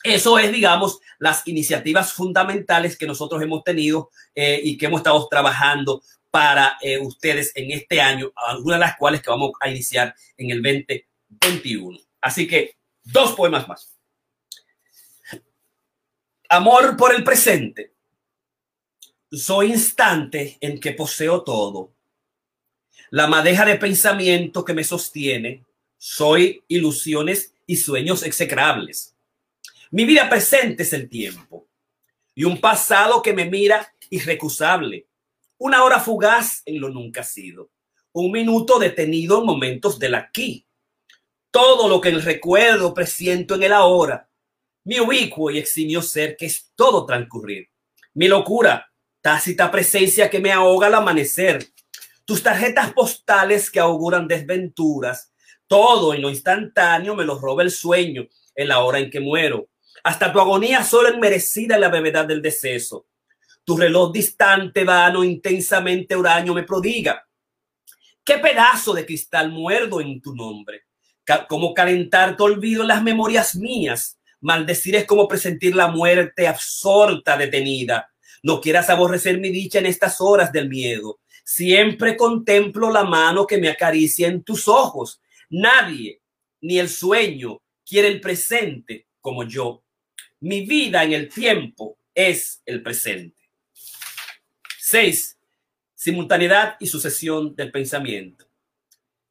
eso 0.05 0.39
es, 0.39 0.53
digamos, 0.53 1.01
las 1.19 1.47
iniciativas 1.47 2.13
fundamentales 2.13 2.97
que 2.97 3.07
nosotros 3.07 3.43
hemos 3.43 3.65
tenido 3.65 4.11
eh, 4.35 4.61
y 4.63 4.77
que 4.77 4.87
hemos 4.87 5.01
estado 5.01 5.27
trabajando 5.29 6.03
para 6.31 6.79
eh, 6.81 6.99
ustedes 6.99 7.53
en 7.55 7.71
este 7.73 8.01
año, 8.01 8.33
algunas 8.35 8.79
de 8.79 8.87
las 8.87 8.97
cuales 8.97 9.23
que 9.23 9.31
vamos 9.31 9.53
a 9.61 9.69
iniciar 9.69 10.15
en 10.37 10.51
el 10.51 10.63
2021. 10.63 11.99
Así 12.21 12.47
que 12.47 12.77
dos 13.05 13.33
poemas 13.33 13.69
más. 13.69 13.97
Amor 16.49 16.97
por 16.97 17.15
el 17.15 17.25
presente 17.25 17.92
soy 19.33 19.71
instante 19.71 20.59
en 20.61 20.79
que 20.79 20.93
poseo 20.93 21.43
todo. 21.43 21.93
La 23.11 23.27
madeja 23.27 23.65
de 23.65 23.77
pensamiento 23.77 24.65
que 24.65 24.75
me 24.75 24.85
sostiene, 24.85 25.65
soy 25.97 26.63
ilusiones 26.69 27.55
y 27.67 27.77
sueños 27.77 28.23
execrables. 28.23 29.15
Mi 29.91 30.05
vida 30.05 30.29
presente 30.29 30.83
es 30.83 30.93
el 30.93 31.09
tiempo 31.09 31.67
y 32.35 32.45
un 32.45 32.61
pasado 32.61 33.23
que 33.23 33.33
me 33.33 33.47
mira 33.47 33.95
irrecusable. 34.11 35.07
Una 35.59 35.85
hora 35.85 36.01
fugaz 36.01 36.63
en 36.67 36.81
lo 36.81 36.91
nunca 36.91 37.23
sido. 37.23 37.71
Un 38.13 38.33
minuto 38.33 38.79
detenido 38.79 39.41
en 39.41 39.47
momentos 39.47 39.99
del 39.99 40.15
aquí. 40.15 40.67
Todo 41.51 41.89
lo 41.89 42.01
que 42.01 42.11
el 42.11 42.23
recuerdo 42.23 42.93
presiento 42.93 43.55
en 43.55 43.63
el 43.63 43.73
ahora. 43.73 44.29
Mi 44.85 45.01
ubicuo 45.01 45.51
y 45.51 45.59
eximio 45.59 46.03
ser 46.03 46.37
que 46.37 46.47
es 46.47 46.71
todo 46.75 47.07
transcurrir. 47.07 47.71
Mi 48.15 48.29
locura 48.29 48.92
tácita 49.23 49.71
presencia 49.71 50.29
que 50.29 50.41
me 50.41 50.53
ahoga 50.53 50.89
al 50.89 50.95
amanecer, 50.97 51.65
tus 52.25 52.43
tarjetas 52.43 52.93
postales 52.93 53.71
que 53.71 53.79
auguran 53.79 54.27
desventuras, 54.27 55.33
todo 55.69 56.13
en 56.13 56.21
lo 56.21 56.29
instantáneo 56.29 57.15
me 57.15 57.25
lo 57.25 57.39
roba 57.39 57.63
el 57.63 57.71
sueño 57.71 58.27
en 58.55 58.69
la 58.69 58.81
hora 58.81 58.99
en 58.99 59.11
que 59.11 59.21
muero, 59.21 59.69
hasta 60.03 60.33
tu 60.33 60.41
agonía 60.41 60.83
solo 60.83 61.09
enmerecida 61.09 61.77
en 61.77 61.83
la 61.83 61.89
brevedad 61.89 62.27
del 62.27 62.43
deceso. 62.43 63.07
Tu 63.65 63.77
reloj 63.77 64.13
distante, 64.13 64.83
vano, 64.83 65.23
intensamente 65.23 66.17
huraño 66.17 66.53
me 66.53 66.65
prodiga. 66.65 67.25
¿Qué 68.25 68.39
pedazo 68.39 68.93
de 68.93 69.07
cristal 69.07 69.53
muerdo 69.53 70.01
en 70.01 70.21
tu 70.21 70.35
nombre? 70.35 70.83
Como 71.49 71.73
calentar 71.73 72.37
tu 72.37 72.45
olvido 72.45 72.83
en 72.83 72.89
las 72.89 73.03
memorias 73.03 73.55
mías. 73.55 74.19
Maldecir 74.41 74.97
es 74.97 75.05
como 75.05 75.29
presentir 75.29 75.77
la 75.77 75.87
muerte 75.87 76.49
absorta, 76.49 77.37
detenida 77.37 78.12
no 78.43 78.61
quieras 78.61 78.91
aborrecer 78.91 79.39
mi 79.39 79.51
dicha 79.51 79.79
en 79.79 79.87
estas 79.87 80.21
horas 80.21 80.53
del 80.53 80.69
miedo. 80.69 81.21
Siempre 81.45 82.17
contemplo 82.17 82.91
la 82.91 83.05
mano 83.05 83.47
que 83.47 83.59
me 83.59 83.69
acaricia 83.69 84.29
en 84.29 84.43
tus 84.43 84.69
ojos. 84.69 85.21
Nadie, 85.51 86.21
ni 86.61 86.79
el 86.79 86.89
sueño, 86.89 87.61
quiere 87.85 88.09
el 88.09 88.21
presente 88.21 89.07
como 89.21 89.45
yo. 89.45 89.83
Mi 90.41 90.67
vida 90.67 91.05
en 91.05 91.13
el 91.13 91.29
tiempo 91.29 91.99
es 92.15 92.63
el 92.67 92.83
presente. 92.83 93.37
Seis, 94.79 95.39
simultaneidad 95.95 96.77
y 96.81 96.87
sucesión 96.87 97.55
del 97.55 97.71
pensamiento. 97.71 98.47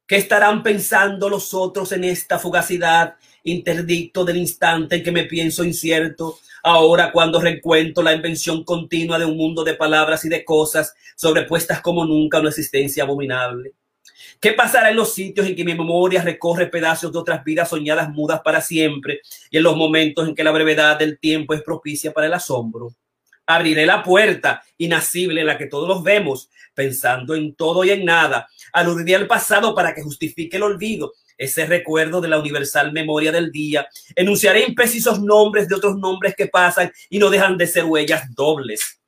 ¿Qué 0.06 0.16
estarán 0.16 0.62
pensando 0.62 1.28
los 1.28 1.54
otros 1.54 1.92
en 1.92 2.04
esta 2.04 2.38
fugacidad, 2.38 3.16
interdicto 3.44 4.24
del 4.24 4.36
instante 4.36 4.96
en 4.96 5.02
que 5.02 5.12
me 5.12 5.24
pienso 5.24 5.64
incierto? 5.64 6.38
Ahora 6.62 7.10
cuando 7.10 7.40
recuento 7.40 8.02
la 8.02 8.12
invención 8.12 8.62
continua 8.62 9.18
de 9.18 9.24
un 9.24 9.36
mundo 9.36 9.64
de 9.64 9.74
palabras 9.74 10.24
y 10.24 10.28
de 10.28 10.44
cosas 10.44 10.94
sobrepuestas 11.16 11.80
como 11.80 12.04
nunca 12.04 12.38
a 12.38 12.40
una 12.40 12.50
existencia 12.50 13.02
abominable. 13.02 13.72
¿Qué 14.40 14.52
pasará 14.52 14.90
en 14.90 14.96
los 14.96 15.14
sitios 15.14 15.46
en 15.46 15.54
que 15.54 15.64
mi 15.64 15.74
memoria 15.74 16.22
recorre 16.22 16.66
pedazos 16.66 17.12
de 17.12 17.18
otras 17.18 17.44
vidas 17.44 17.68
soñadas 17.68 18.10
mudas 18.10 18.40
para 18.42 18.60
siempre 18.60 19.20
y 19.50 19.56
en 19.56 19.62
los 19.62 19.76
momentos 19.76 20.26
en 20.26 20.34
que 20.34 20.44
la 20.44 20.50
brevedad 20.50 20.98
del 20.98 21.18
tiempo 21.18 21.54
es 21.54 21.62
propicia 21.62 22.12
para 22.12 22.26
el 22.26 22.34
asombro? 22.34 22.94
Abriré 23.46 23.86
la 23.86 24.02
puerta 24.02 24.62
inacible 24.78 25.40
en 25.40 25.46
la 25.46 25.58
que 25.58 25.66
todos 25.66 25.88
los 25.88 26.02
vemos, 26.02 26.48
pensando 26.74 27.34
en 27.34 27.54
todo 27.54 27.84
y 27.84 27.90
en 27.90 28.04
nada. 28.04 28.48
Aludiré 28.72 29.16
al 29.16 29.26
pasado 29.26 29.74
para 29.74 29.94
que 29.94 30.02
justifique 30.02 30.56
el 30.56 30.62
olvido 30.62 31.12
ese 31.36 31.66
recuerdo 31.66 32.20
de 32.20 32.28
la 32.28 32.38
universal 32.38 32.92
memoria 32.92 33.32
del 33.32 33.50
día. 33.50 33.86
Enunciaré 34.14 34.64
imprecisos 34.64 35.20
nombres 35.20 35.68
de 35.68 35.74
otros 35.74 35.96
nombres 35.96 36.34
que 36.36 36.46
pasan 36.46 36.92
y 37.10 37.18
no 37.18 37.30
dejan 37.30 37.56
de 37.56 37.66
ser 37.66 37.84
huellas 37.84 38.24
dobles. 38.34 38.98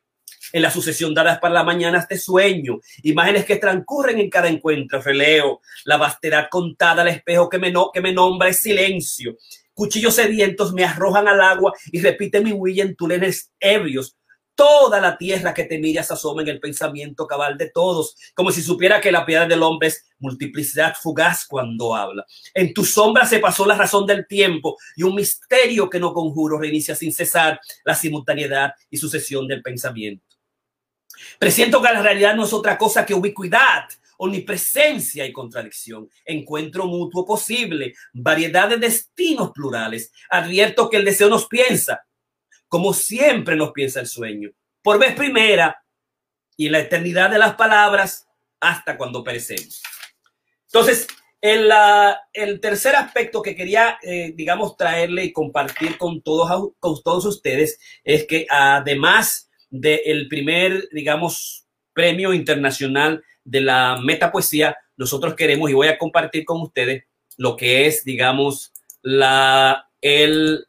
en 0.52 0.62
la 0.62 0.70
sucesión 0.70 1.12
dadas 1.12 1.40
para 1.40 1.52
la 1.52 1.64
mañana 1.64 1.98
este 1.98 2.16
sueño, 2.16 2.78
imágenes 3.02 3.44
que 3.44 3.56
transcurren 3.56 4.20
en 4.20 4.30
cada 4.30 4.48
encuentro, 4.48 5.02
releo, 5.02 5.60
la 5.84 5.96
vastedad 5.96 6.46
contada 6.48 7.02
al 7.02 7.08
espejo 7.08 7.48
que 7.48 7.58
me, 7.58 7.72
no, 7.72 7.90
que 7.92 8.00
me 8.00 8.12
nombra 8.12 8.50
es 8.50 8.60
silencio, 8.60 9.36
cuchillos 9.72 10.14
sedientos 10.14 10.72
me 10.72 10.84
arrojan 10.84 11.26
al 11.26 11.40
agua 11.40 11.72
y 11.90 12.00
repiten 12.00 12.44
mi 12.44 12.52
huella 12.52 12.84
en 12.84 12.94
túneles 12.94 13.50
ebrios, 13.58 14.16
toda 14.54 15.00
la 15.00 15.18
tierra 15.18 15.52
que 15.52 15.64
te 15.64 15.78
mira 15.78 16.02
se 16.02 16.14
asoma 16.14 16.42
en 16.42 16.48
el 16.48 16.60
pensamiento 16.60 17.26
cabal 17.26 17.58
de 17.58 17.70
todos, 17.70 18.16
como 18.34 18.52
si 18.52 18.62
supiera 18.62 19.00
que 19.00 19.12
la 19.12 19.26
piedad 19.26 19.48
del 19.48 19.62
hombre 19.62 19.88
es 19.88 20.06
multiplicidad 20.24 20.94
fugaz 21.00 21.46
cuando 21.46 21.94
habla. 21.94 22.26
En 22.52 22.72
tu 22.72 22.84
sombra 22.84 23.26
se 23.26 23.38
pasó 23.38 23.66
la 23.66 23.76
razón 23.76 24.06
del 24.06 24.26
tiempo 24.26 24.76
y 24.96 25.02
un 25.02 25.14
misterio 25.14 25.88
que 25.88 26.00
no 26.00 26.12
conjuro 26.12 26.58
reinicia 26.58 26.94
sin 26.94 27.12
cesar 27.12 27.60
la 27.84 27.94
simultaneidad 27.94 28.72
y 28.90 28.96
sucesión 28.96 29.46
del 29.46 29.62
pensamiento. 29.62 30.24
Presiento 31.38 31.80
que 31.80 31.92
la 31.92 32.02
realidad 32.02 32.34
no 32.34 32.44
es 32.44 32.52
otra 32.52 32.76
cosa 32.76 33.04
que 33.06 33.14
ubicuidad, 33.14 33.88
omnipresencia 34.16 35.26
y 35.26 35.32
contradicción, 35.32 36.08
encuentro 36.24 36.86
mutuo 36.86 37.24
posible, 37.26 37.94
variedad 38.12 38.68
de 38.68 38.78
destinos 38.78 39.52
plurales. 39.52 40.10
Advierto 40.30 40.88
que 40.88 40.96
el 40.96 41.04
deseo 41.04 41.28
nos 41.28 41.46
piensa, 41.46 42.04
como 42.68 42.94
siempre 42.94 43.56
nos 43.56 43.72
piensa 43.72 44.00
el 44.00 44.06
sueño, 44.06 44.50
por 44.82 44.98
vez 44.98 45.14
primera 45.14 45.84
y 46.56 46.68
la 46.68 46.80
eternidad 46.80 47.30
de 47.30 47.38
las 47.38 47.54
palabras 47.54 48.26
hasta 48.60 48.96
cuando 48.96 49.22
perecemos. 49.22 49.82
Entonces, 50.74 51.06
el, 51.40 52.60
tercer 52.60 52.96
aspecto 52.96 53.42
que 53.42 53.54
quería, 53.54 53.96
eh, 54.02 54.32
digamos, 54.34 54.76
traerle 54.76 55.22
y 55.22 55.32
compartir 55.32 55.96
con 55.96 56.20
todos, 56.20 56.72
con 56.80 57.00
todos 57.00 57.26
ustedes 57.26 57.78
es 58.02 58.26
que 58.26 58.44
además 58.50 59.48
del 59.70 60.26
primer, 60.26 60.88
digamos, 60.90 61.68
premio 61.92 62.34
internacional 62.34 63.22
de 63.44 63.60
la 63.60 64.00
metapoesía, 64.02 64.76
nosotros 64.96 65.36
queremos 65.36 65.70
y 65.70 65.74
voy 65.74 65.86
a 65.86 65.96
compartir 65.96 66.44
con 66.44 66.60
ustedes 66.60 67.04
lo 67.36 67.56
que 67.56 67.86
es, 67.86 68.04
digamos, 68.04 68.72
la, 69.00 69.88
el, 70.00 70.66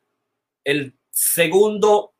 el 0.63 0.93
segundo, 1.09 2.13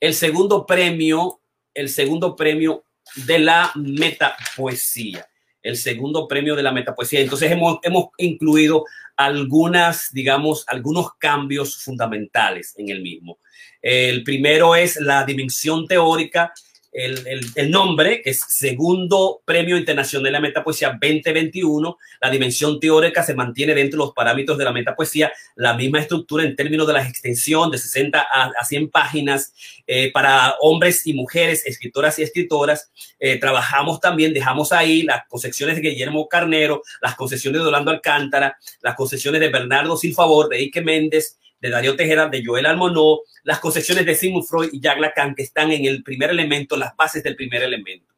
el 0.00 0.12
segundo 0.12 0.66
premio, 0.66 1.40
el 1.72 1.88
segundo 1.88 2.34
premio 2.34 2.84
de 3.14 3.38
la 3.38 3.70
metapoesía, 3.76 5.28
el 5.64 5.76
segundo 5.76 6.28
premio 6.28 6.54
de 6.54 6.62
la 6.62 6.70
metapoesía. 6.70 7.20
Entonces 7.20 7.50
hemos, 7.50 7.78
hemos 7.82 8.08
incluido 8.18 8.84
algunas, 9.16 10.10
digamos, 10.12 10.64
algunos 10.68 11.14
cambios 11.18 11.82
fundamentales 11.82 12.74
en 12.76 12.90
el 12.90 13.00
mismo. 13.00 13.38
El 13.82 14.22
primero 14.22 14.76
es 14.76 15.00
la 15.00 15.24
dimensión 15.24 15.86
teórica 15.86 16.52
el, 16.94 17.70
nombre, 17.70 18.22
que 18.22 18.30
es 18.30 18.40
Segundo 18.48 19.42
Premio 19.44 19.76
Internacional 19.76 20.24
de 20.24 20.30
la 20.30 20.40
Metapoesía 20.40 20.90
2021. 20.90 21.98
La 22.20 22.30
dimensión 22.30 22.78
teórica 22.78 23.24
se 23.24 23.34
mantiene 23.34 23.74
dentro 23.74 23.98
de 23.98 24.06
los 24.06 24.14
parámetros 24.14 24.56
de 24.56 24.64
la 24.64 24.72
metapoesía, 24.72 25.32
la 25.56 25.74
misma 25.74 25.98
estructura 25.98 26.44
en 26.44 26.54
términos 26.54 26.86
de 26.86 26.92
la 26.92 27.02
extensión 27.02 27.70
de 27.70 27.78
60 27.78 28.20
a, 28.20 28.64
100 28.64 28.90
páginas 28.90 29.52
eh, 29.86 30.12
para 30.12 30.54
hombres 30.60 31.06
y 31.06 31.14
mujeres, 31.14 31.66
escritoras 31.66 32.18
y 32.20 32.22
escritoras. 32.22 32.92
Eh, 33.18 33.38
trabajamos 33.38 34.00
también, 34.00 34.32
dejamos 34.32 34.72
ahí 34.72 35.02
las 35.02 35.26
concepciones 35.26 35.76
de 35.76 35.82
Guillermo 35.82 36.28
Carnero, 36.28 36.82
las 37.02 37.16
concesiones 37.16 37.60
de 37.60 37.66
Orlando 37.66 37.90
Alcántara, 37.90 38.56
las 38.82 38.94
concesiones 38.94 39.40
de 39.40 39.48
Bernardo 39.48 39.96
Silfavor, 39.96 40.48
de 40.48 40.58
Ike 40.58 40.80
Méndez, 40.80 41.38
de 41.64 41.70
Darío 41.70 41.96
Tejera, 41.96 42.28
de 42.28 42.44
Joel 42.44 42.66
Almonó, 42.66 43.20
las 43.42 43.58
concepciones 43.58 44.04
de 44.04 44.14
Sigmund 44.14 44.44
Freud 44.44 44.68
y 44.70 44.80
Jacques 44.80 45.00
Lacan, 45.00 45.34
que 45.34 45.44
están 45.44 45.72
en 45.72 45.86
el 45.86 46.02
primer 46.02 46.28
elemento, 46.28 46.76
las 46.76 46.94
bases 46.94 47.22
del 47.22 47.36
primer 47.36 47.62
elemento. 47.62 48.12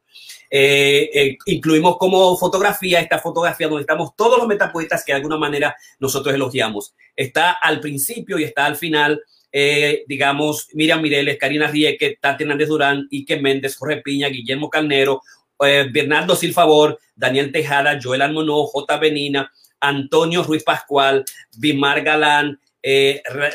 Eh, 0.51 1.09
eh, 1.15 1.39
incluimos 1.47 1.97
como 1.97 2.37
fotografía 2.37 2.99
esta 2.99 3.21
fotografía 3.21 3.69
donde 3.69 3.83
estamos 3.83 4.17
todos 4.17 4.39
los 4.39 4.49
metapoetas 4.49 5.05
que 5.05 5.13
de 5.13 5.19
alguna 5.19 5.39
manera 5.39 5.77
nosotros 6.01 6.35
elogiamos. 6.35 6.97
Está 7.15 7.53
al 7.53 7.79
principio 7.79 8.37
y 8.37 8.43
está 8.43 8.67
al 8.67 8.75
final, 8.75 9.23
eh, 9.53 10.03
digamos, 10.09 10.67
Miriam 10.73 11.01
Mireles, 11.01 11.39
Karina 11.39 11.69
Rieke, 11.69 12.19
Tati 12.21 12.43
Hernández 12.43 12.67
Durán, 12.67 13.07
Ike 13.13 13.41
Méndez, 13.41 13.77
Jorge 13.77 13.99
Piña, 13.99 14.27
Guillermo 14.27 14.71
Calnero, 14.71 15.23
Bernardo 15.57 16.35
Silfavor, 16.35 16.99
Daniel 17.15 17.53
Tejada, 17.53 17.99
Joel 18.03 18.23
Almonó, 18.23 18.67
J. 18.67 18.99
Benina, 18.99 19.53
Antonio 19.79 20.43
Ruiz 20.43 20.65
Pascual, 20.65 21.25
Bimar 21.57 22.03
Galán, 22.03 22.59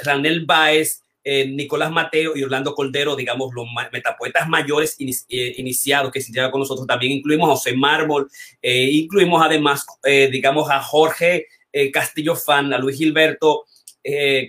Ranel 0.03 0.45
Baez, 0.45 1.01
eh, 1.23 1.45
Nicolás 1.47 1.91
Mateo 1.91 2.35
y 2.35 2.43
Orlando 2.43 2.73
Coldero, 2.73 3.15
digamos, 3.15 3.53
los 3.53 3.67
metapoetas 3.91 4.49
mayores 4.49 4.95
eh, 4.99 5.53
iniciados 5.57 6.11
que 6.11 6.21
se 6.21 6.31
llevan 6.31 6.49
con 6.49 6.61
nosotros. 6.61 6.87
También 6.87 7.11
incluimos 7.11 7.47
a 7.47 7.53
José 7.53 7.75
Mármol, 7.75 8.29
eh, 8.61 8.89
incluimos 8.91 9.41
además, 9.43 9.85
digamos, 10.03 10.69
a 10.69 10.81
Jorge 10.81 11.45
Castillo 11.93 12.35
Fan, 12.35 12.73
a 12.73 12.77
Luis 12.77 12.97
Gilberto 12.97 13.65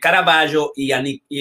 Caraballo 0.00 0.72
y 0.74 0.90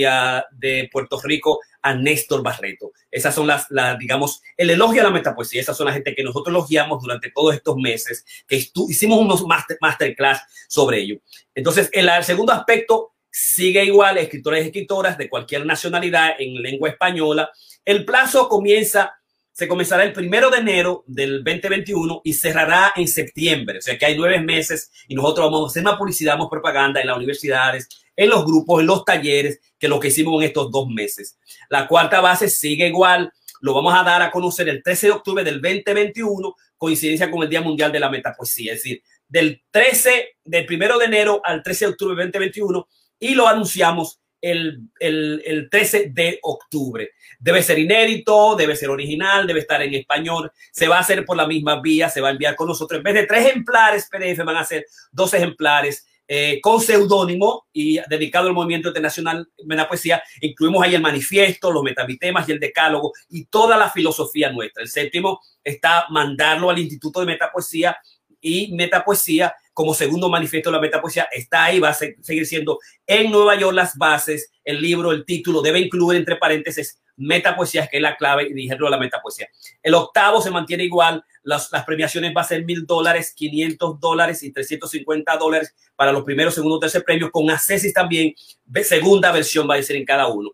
a, 0.04 0.46
de 0.52 0.90
Puerto 0.92 1.20
Rico 1.22 1.60
a 1.82 1.96
Néstor 1.96 2.44
Barreto. 2.44 2.92
Esas 3.10 3.34
son 3.34 3.48
las, 3.48 3.68
digamos, 3.98 4.42
el 4.58 4.70
elogio 4.70 5.02
a 5.02 5.06
la 5.06 5.10
metapoesía. 5.12 5.62
Esas 5.62 5.78
son 5.78 5.86
las 5.86 5.96
gente 5.96 6.14
que 6.14 6.24
nosotros 6.24 6.54
elogiamos 6.54 7.02
durante 7.02 7.32
todos 7.32 7.56
estos 7.56 7.78
meses, 7.78 8.26
que 8.48 8.58
hicimos 8.90 9.20
unos 9.20 9.44
master, 9.48 9.78
masterclass 9.82 10.42
sobre 10.68 11.00
ello. 11.00 11.20
Entonces, 11.56 11.90
el 11.94 12.10
segundo 12.24 12.54
aspecto 12.54 13.11
sigue 13.32 13.86
igual, 13.86 14.18
escritores 14.18 14.64
y 14.64 14.68
escritoras 14.68 15.18
de 15.18 15.30
cualquier 15.30 15.66
nacionalidad 15.66 16.36
en 16.38 16.62
lengua 16.62 16.90
española. 16.90 17.50
El 17.86 18.04
plazo 18.04 18.50
comienza, 18.50 19.14
se 19.54 19.68
comenzará 19.68 20.04
el 20.04 20.14
primero 20.14 20.50
de 20.50 20.58
enero 20.58 21.04
del 21.08 21.44
2021 21.44 22.22
y 22.24 22.34
cerrará 22.34 22.94
en 22.96 23.08
septiembre. 23.08 23.80
O 23.80 23.82
sea 23.82 23.98
que 23.98 24.06
hay 24.06 24.18
nueve 24.18 24.40
meses 24.42 24.92
y 25.08 25.16
nosotros 25.16 25.50
vamos 25.50 25.70
a 25.70 25.72
hacer 25.72 25.84
más 25.84 25.98
publicidad, 25.98 26.38
más 26.38 26.50
propaganda 26.50 27.00
en 27.00 27.08
las 27.08 27.18
universidades, 27.18 27.88
en 28.16 28.30
los 28.30 28.46
grupos, 28.46 28.82
en 28.82 28.88
los 28.88 29.06
talleres, 29.06 29.60
que 29.80 29.88
lo 29.88 30.00
que 30.00 30.10
hicimos 30.10 30.42
en 30.42 30.48
estos 30.48 30.70
dos 30.70 30.88
meses. 30.90 31.40
La 31.70 31.88
cuarta 31.88 32.20
base 32.20 32.50
sigue 32.50 32.88
igual. 32.88 33.32
Lo 33.62 33.74
vamos 33.74 33.94
a 33.94 34.04
dar 34.04 34.22
a 34.22 34.32
conocer 34.32 34.68
el 34.68 34.84
13 34.84 35.08
de 35.08 35.14
octubre 35.14 35.44
del 35.44 35.62
2021, 35.62 36.56
coincidencia 36.78 37.32
con 37.32 37.44
el 37.44 37.50
Día 37.50 37.62
Mundial 37.62 37.92
de 37.92 38.00
la 38.00 38.10
Metapoesía. 38.10 38.74
Es 38.74 38.80
decir, 38.80 39.04
del 39.28 39.64
13, 39.72 40.38
del 40.44 40.66
primero 40.66 40.98
de 40.98 41.06
enero 41.06 41.42
al 41.46 41.64
13 41.64 41.86
de 41.86 41.92
octubre 41.92 42.16
del 42.16 42.32
2021 42.32 42.88
y 43.22 43.36
lo 43.36 43.48
anunciamos 43.48 44.20
el, 44.42 44.90
el, 45.00 45.70
13 45.70 46.10
de 46.12 46.40
octubre. 46.42 47.12
Debe 47.40 47.62
ser 47.62 47.78
inédito, 47.78 48.56
debe 48.56 48.76
ser 48.76 48.90
original, 48.90 49.46
debe 49.46 49.60
estar 49.60 49.82
en 49.82 49.94
español. 49.94 50.52
Se 50.72 50.88
va 50.88 50.98
a 50.98 51.02
hacer 51.02 51.24
por 51.24 51.38
la 51.38 51.48
misma 51.48 51.80
vía, 51.80 52.10
se 52.10 52.20
va 52.20 52.30
a 52.30 52.32
enviar 52.32 52.56
con 52.56 52.68
nosotros. 52.68 52.98
En 52.98 53.04
vez 53.04 53.14
de 53.14 53.28
tres 53.28 53.46
ejemplares 53.46 54.10
PDF, 54.10 54.44
van 54.44 54.58
a 54.58 54.66
ser 54.66 54.86
dos 55.12 55.34
ejemplares 55.36 56.08
eh, 56.28 56.60
con 56.62 56.82
seudónimo 56.82 57.68
y 57.72 58.00
dedicado 58.10 58.48
al 58.48 58.56
movimiento 58.56 58.88
internacional 58.88 59.48
de 59.56 59.76
la 59.76 59.88
poesía. 59.88 60.24
Incluimos 60.42 60.82
ahí 60.84 60.96
el 60.96 61.02
manifiesto, 61.02 61.72
los 61.72 61.84
metabitemas 61.84 62.50
y 62.50 62.54
el 62.54 62.60
decálogo 62.60 63.12
y 63.30 63.46
toda 63.46 63.78
la 63.78 63.92
filosofía 63.92 64.52
nuestra. 64.52 64.82
El 64.82 64.90
séptimo 64.90 65.40
está 65.64 66.06
mandarlo 66.10 66.72
al 66.72 66.80
Instituto 66.80 67.20
de 67.20 67.28
Metapoesía 67.28 67.96
y 68.40 68.74
Metapoesía 68.74 69.54
como 69.82 69.96
segundo 69.96 70.30
manifiesto 70.30 70.70
de 70.70 70.76
la 70.76 70.80
metapoesía 70.80 71.28
está 71.32 71.64
ahí, 71.64 71.80
va 71.80 71.90
a 71.90 71.94
seguir 71.96 72.46
siendo 72.46 72.78
en 73.08 73.32
Nueva 73.32 73.56
York 73.56 73.74
las 73.76 73.98
bases, 73.98 74.52
el 74.64 74.80
libro, 74.80 75.12
el 75.12 75.26
título, 75.26 75.60
debe 75.60 75.80
incluir 75.80 76.20
entre 76.20 76.36
paréntesis 76.36 77.02
metapoesía, 77.18 77.88
que 77.88 77.98
es 77.98 78.04
la 78.04 78.16
clave 78.16 78.44
y 78.48 78.54
dijeron 78.54 78.92
la 78.92 79.00
metapoesía. 79.00 79.48
El 79.82 79.96
octavo 79.96 80.40
se 80.40 80.52
mantiene 80.52 80.84
igual, 80.84 81.26
las, 81.42 81.68
premiaciones 81.84 82.32
va 82.38 82.42
a 82.42 82.44
ser 82.44 82.64
mil 82.64 82.86
dólares, 82.86 83.34
500 83.36 84.00
dólares 84.00 84.44
y 84.44 84.52
350 84.52 85.36
dólares 85.38 85.74
para 85.96 86.12
los 86.12 86.22
primeros, 86.24 86.54
segundos, 86.54 86.80
tercer 86.80 87.04
premios, 87.04 87.32
con 87.32 87.50
accesis 87.50 87.92
también, 87.92 88.36
segunda 88.84 89.32
versión 89.32 89.68
va 89.68 89.78
a 89.78 89.82
ser 89.82 89.96
en 89.96 90.06
cada 90.06 90.28
uno. 90.28 90.52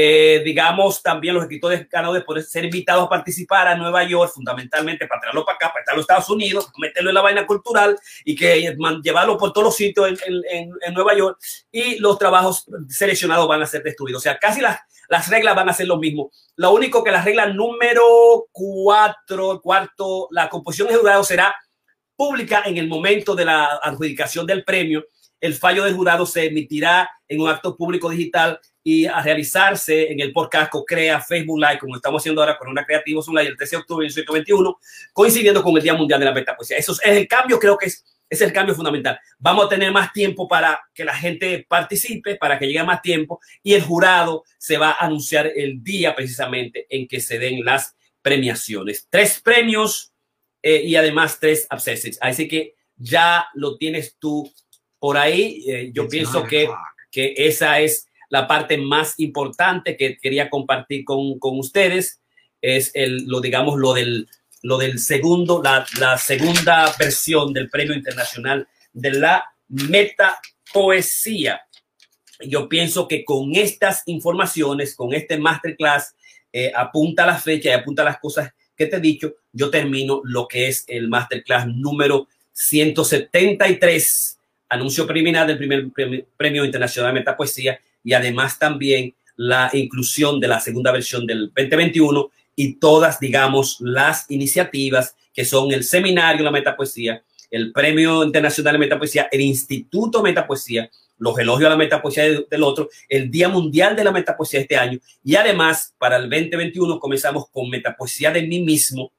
Eh, 0.00 0.42
digamos, 0.44 1.02
también 1.02 1.34
los 1.34 1.42
escritores 1.42 1.88
ganadores 1.88 2.22
pueden 2.22 2.44
ser 2.44 2.64
invitados 2.64 3.04
a 3.04 3.08
participar 3.08 3.66
a 3.66 3.74
Nueva 3.74 4.04
York, 4.04 4.30
fundamentalmente 4.32 5.08
para 5.08 5.22
traerlo 5.22 5.44
para 5.44 5.56
acá, 5.56 5.68
para 5.70 5.80
estar 5.80 5.94
en 5.94 5.96
los 5.96 6.04
Estados 6.04 6.30
Unidos, 6.30 6.70
meterlo 6.78 7.10
en 7.10 7.14
la 7.14 7.20
vaina 7.20 7.44
cultural 7.44 7.98
y 8.24 8.36
que 8.36 8.76
llevarlo 9.02 9.36
por 9.36 9.52
todos 9.52 9.64
los 9.64 9.74
sitios 9.74 10.20
en, 10.24 10.70
Nueva 10.94 11.16
York 11.16 11.40
y 11.72 11.98
los 11.98 12.16
trabajos 12.16 12.64
seleccionados 12.88 13.48
van 13.48 13.60
a 13.60 13.66
ser 13.66 13.82
destruidos. 13.82 14.20
O 14.20 14.22
sea, 14.22 14.38
casi 14.38 14.60
las, 14.60 14.78
las 15.08 15.28
reglas 15.28 15.56
van 15.56 15.68
a 15.68 15.72
ser 15.72 15.88
lo 15.88 15.96
mismo. 15.96 16.30
Lo 16.54 16.70
único 16.70 17.02
que 17.02 17.10
la 17.10 17.24
regla 17.24 17.46
número 17.46 18.46
cuatro, 18.52 19.60
cuarto, 19.60 20.28
la 20.30 20.48
composición 20.48 20.86
de 20.86 20.94
jurado 20.94 21.24
será 21.24 21.52
pública 22.14 22.62
en 22.66 22.76
el 22.76 22.86
momento 22.86 23.34
de 23.34 23.46
la 23.46 23.80
adjudicación 23.82 24.46
del 24.46 24.62
premio. 24.62 25.04
El 25.40 25.54
fallo 25.54 25.82
del 25.82 25.96
jurado 25.96 26.24
se 26.24 26.46
emitirá 26.46 27.10
en 27.26 27.40
un 27.40 27.48
acto 27.48 27.76
público 27.76 28.10
digital 28.10 28.60
y 28.88 29.04
a 29.04 29.20
realizarse 29.20 30.10
en 30.10 30.18
el 30.20 30.32
podcast 30.32 30.72
Crea 30.86 31.20
Facebook 31.20 31.60
Live, 31.60 31.78
como 31.78 31.96
estamos 31.96 32.22
haciendo 32.22 32.40
ahora 32.40 32.56
con 32.56 32.68
una 32.68 32.86
Creativos 32.86 33.28
Online 33.28 33.50
el 33.50 33.56
13 33.58 33.76
de 33.76 33.80
octubre 33.80 34.04
del 34.06 34.12
121, 34.14 34.78
coincidiendo 35.12 35.62
con 35.62 35.76
el 35.76 35.82
Día 35.82 35.92
Mundial 35.92 36.18
de 36.18 36.24
la 36.24 36.32
Metapoesía. 36.32 36.78
Eso 36.78 36.92
es 36.92 37.00
el 37.04 37.28
cambio, 37.28 37.58
creo 37.58 37.76
que 37.76 37.84
es 37.86 38.02
es 38.30 38.40
el 38.40 38.52
cambio 38.52 38.74
fundamental. 38.74 39.18
Vamos 39.38 39.66
a 39.66 39.68
tener 39.68 39.90
más 39.90 40.12
tiempo 40.12 40.48
para 40.48 40.80
que 40.94 41.04
la 41.04 41.14
gente 41.14 41.66
participe, 41.68 42.36
para 42.36 42.58
que 42.58 42.66
llegue 42.66 42.82
más 42.82 43.02
tiempo 43.02 43.40
y 43.62 43.74
el 43.74 43.82
jurado 43.82 44.44
se 44.58 44.78
va 44.78 44.90
a 44.90 45.04
anunciar 45.04 45.50
el 45.54 45.82
día 45.82 46.14
precisamente 46.14 46.86
en 46.90 47.08
que 47.08 47.20
se 47.20 47.38
den 47.38 47.64
las 47.64 47.94
premiaciones. 48.20 49.06
Tres 49.08 49.40
premios 49.40 50.12
eh, 50.62 50.82
y 50.84 50.96
además 50.96 51.38
tres 51.40 51.66
abscesos. 51.70 52.18
Así 52.20 52.48
que 52.48 52.74
ya 52.96 53.48
lo 53.54 53.76
tienes 53.76 54.16
tú 54.18 54.50
por 54.98 55.16
ahí. 55.16 55.64
Eh, 55.66 55.90
yo 55.94 56.06
pienso 56.06 56.44
que, 56.44 56.68
que 57.10 57.34
esa 57.36 57.80
es 57.80 58.07
la 58.28 58.46
parte 58.46 58.78
más 58.78 59.14
importante 59.18 59.96
que 59.96 60.18
quería 60.18 60.50
compartir 60.50 61.04
con, 61.04 61.38
con 61.38 61.58
ustedes. 61.58 62.20
Es 62.60 62.90
el, 62.94 63.24
lo 63.26 63.40
digamos, 63.40 63.78
lo 63.78 63.94
del 63.94 64.28
lo 64.62 64.78
del 64.78 64.98
segundo, 64.98 65.62
la, 65.62 65.86
la 65.98 66.18
segunda 66.18 66.92
versión 66.98 67.52
del 67.52 67.70
Premio 67.70 67.94
Internacional 67.94 68.66
de 68.92 69.12
la 69.12 69.44
Metapoesía. 69.68 71.60
Yo 72.40 72.68
pienso 72.68 73.08
que 73.08 73.24
con 73.24 73.54
estas 73.54 74.02
informaciones, 74.06 74.94
con 74.94 75.12
este 75.12 75.38
masterclass, 75.38 76.14
eh, 76.52 76.72
apunta 76.74 77.26
la 77.26 77.36
fecha 77.36 77.70
y 77.70 77.72
apunta 77.72 78.04
las 78.04 78.18
cosas 78.18 78.52
que 78.76 78.86
te 78.86 78.96
he 78.96 79.00
dicho, 79.00 79.34
yo 79.52 79.70
termino 79.70 80.20
lo 80.24 80.46
que 80.46 80.68
es 80.68 80.84
el 80.86 81.08
masterclass 81.08 81.66
número 81.66 82.28
173, 82.52 84.38
anuncio 84.68 85.06
preliminar 85.06 85.46
del 85.46 85.58
primer 85.58 85.86
premio, 86.36 86.64
Internacional 86.64 87.12
de 87.12 87.20
Metapoesía 87.20 87.80
y 88.08 88.14
además 88.14 88.58
también 88.58 89.14
la 89.36 89.68
inclusión 89.74 90.40
de 90.40 90.48
la 90.48 90.60
segunda 90.60 90.92
versión 90.92 91.26
del 91.26 91.52
2021 91.54 92.30
y 92.56 92.76
todas, 92.76 93.20
digamos, 93.20 93.76
las 93.80 94.24
iniciativas 94.30 95.14
que 95.34 95.44
son 95.44 95.72
el 95.72 95.84
Seminario 95.84 96.42
la 96.42 96.50
Metapoesía, 96.50 97.22
el 97.50 97.70
Premio 97.70 98.24
Internacional 98.24 98.72
de 98.72 98.78
Metapoesía, 98.78 99.28
el 99.30 99.42
Instituto 99.42 100.22
Metapoesía, 100.22 100.90
los 101.18 101.38
elogios 101.38 101.66
a 101.66 101.70
la 101.70 101.76
metapoesía 101.76 102.24
del 102.48 102.62
otro, 102.62 102.88
el 103.10 103.30
Día 103.30 103.50
Mundial 103.50 103.94
de 103.94 104.04
la 104.04 104.10
Metapoesía 104.10 104.60
este 104.60 104.78
año. 104.78 104.98
Y 105.22 105.36
además 105.36 105.94
para 105.98 106.16
el 106.16 106.30
2021 106.30 106.98
comenzamos 106.98 107.50
con 107.50 107.68
Metapoesía 107.68 108.30
de 108.30 108.40
mí 108.40 108.62
mismo, 108.62 109.12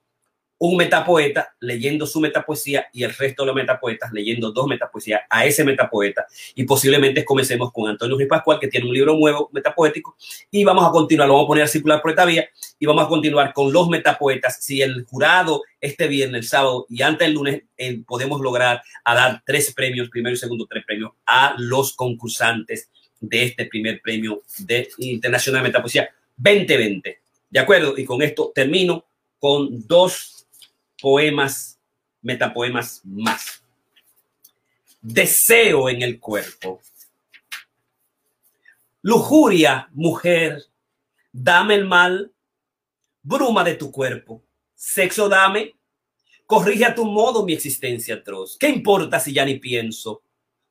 un 0.59 0.75
metapoeta 0.75 1.55
leyendo 1.61 2.05
su 2.05 2.19
metapoesía 2.19 2.87
y 2.91 3.03
el 3.03 3.13
resto 3.13 3.43
de 3.43 3.47
los 3.47 3.55
metapoetas 3.55 4.11
leyendo 4.11 4.51
dos 4.51 4.67
metapoesías 4.67 5.21
a 5.29 5.45
ese 5.45 5.63
metapoeta. 5.63 6.27
Y 6.53 6.65
posiblemente 6.65 7.23
comencemos 7.23 7.71
con 7.71 7.89
Antonio 7.89 8.17
Ruiz 8.17 8.27
Pascual, 8.27 8.59
que 8.59 8.67
tiene 8.67 8.85
un 8.85 8.93
libro 8.93 9.17
nuevo 9.17 9.49
metapoético, 9.53 10.15
y 10.51 10.63
vamos 10.65 10.85
a 10.85 10.91
continuar, 10.91 11.27
lo 11.27 11.35
vamos 11.35 11.45
a 11.45 11.47
poner 11.47 11.63
a 11.63 11.67
circular 11.67 12.01
por 12.01 12.11
esta 12.11 12.25
vía, 12.25 12.47
y 12.77 12.85
vamos 12.85 13.05
a 13.05 13.07
continuar 13.07 13.53
con 13.53 13.71
los 13.71 13.87
metapoetas. 13.87 14.61
Si 14.61 14.81
el 14.81 15.05
jurado 15.05 15.63
este 15.79 16.07
viernes, 16.07 16.41
el 16.41 16.47
sábado 16.47 16.85
y 16.89 17.01
antes 17.01 17.25
del 17.25 17.35
lunes 17.35 17.63
eh, 17.77 18.01
podemos 18.05 18.41
lograr 18.41 18.81
a 19.05 19.15
dar 19.15 19.41
tres 19.45 19.73
premios, 19.73 20.09
primero 20.09 20.33
y 20.35 20.37
segundo, 20.37 20.67
tres 20.69 20.83
premios 20.85 21.11
a 21.25 21.55
los 21.57 21.93
concursantes 21.93 22.89
de 23.21 23.43
este 23.43 23.65
primer 23.65 24.01
premio 24.01 24.41
de 24.59 24.89
Internacional 24.97 25.63
Metapoesía 25.63 26.09
2020. 26.35 27.19
¿De 27.49 27.59
acuerdo? 27.59 27.97
Y 27.97 28.03
con 28.03 28.21
esto 28.21 28.51
termino 28.53 29.05
con 29.39 29.87
dos 29.87 30.38
poemas, 31.01 31.79
metapoemas 32.21 33.01
más. 33.03 33.63
Deseo 35.01 35.89
en 35.89 36.01
el 36.01 36.19
cuerpo. 36.19 36.81
Lujuria, 39.01 39.89
mujer, 39.93 40.65
dame 41.31 41.75
el 41.75 41.85
mal, 41.85 42.33
bruma 43.23 43.63
de 43.63 43.75
tu 43.75 43.91
cuerpo. 43.91 44.43
Sexo 44.75 45.29
dame, 45.29 45.75
corrige 46.45 46.85
a 46.85 46.95
tu 46.95 47.05
modo 47.05 47.45
mi 47.45 47.53
existencia 47.53 48.15
atroz. 48.15 48.57
¿Qué 48.57 48.69
importa 48.69 49.19
si 49.19 49.33
ya 49.33 49.45
ni 49.45 49.57
pienso? 49.57 50.21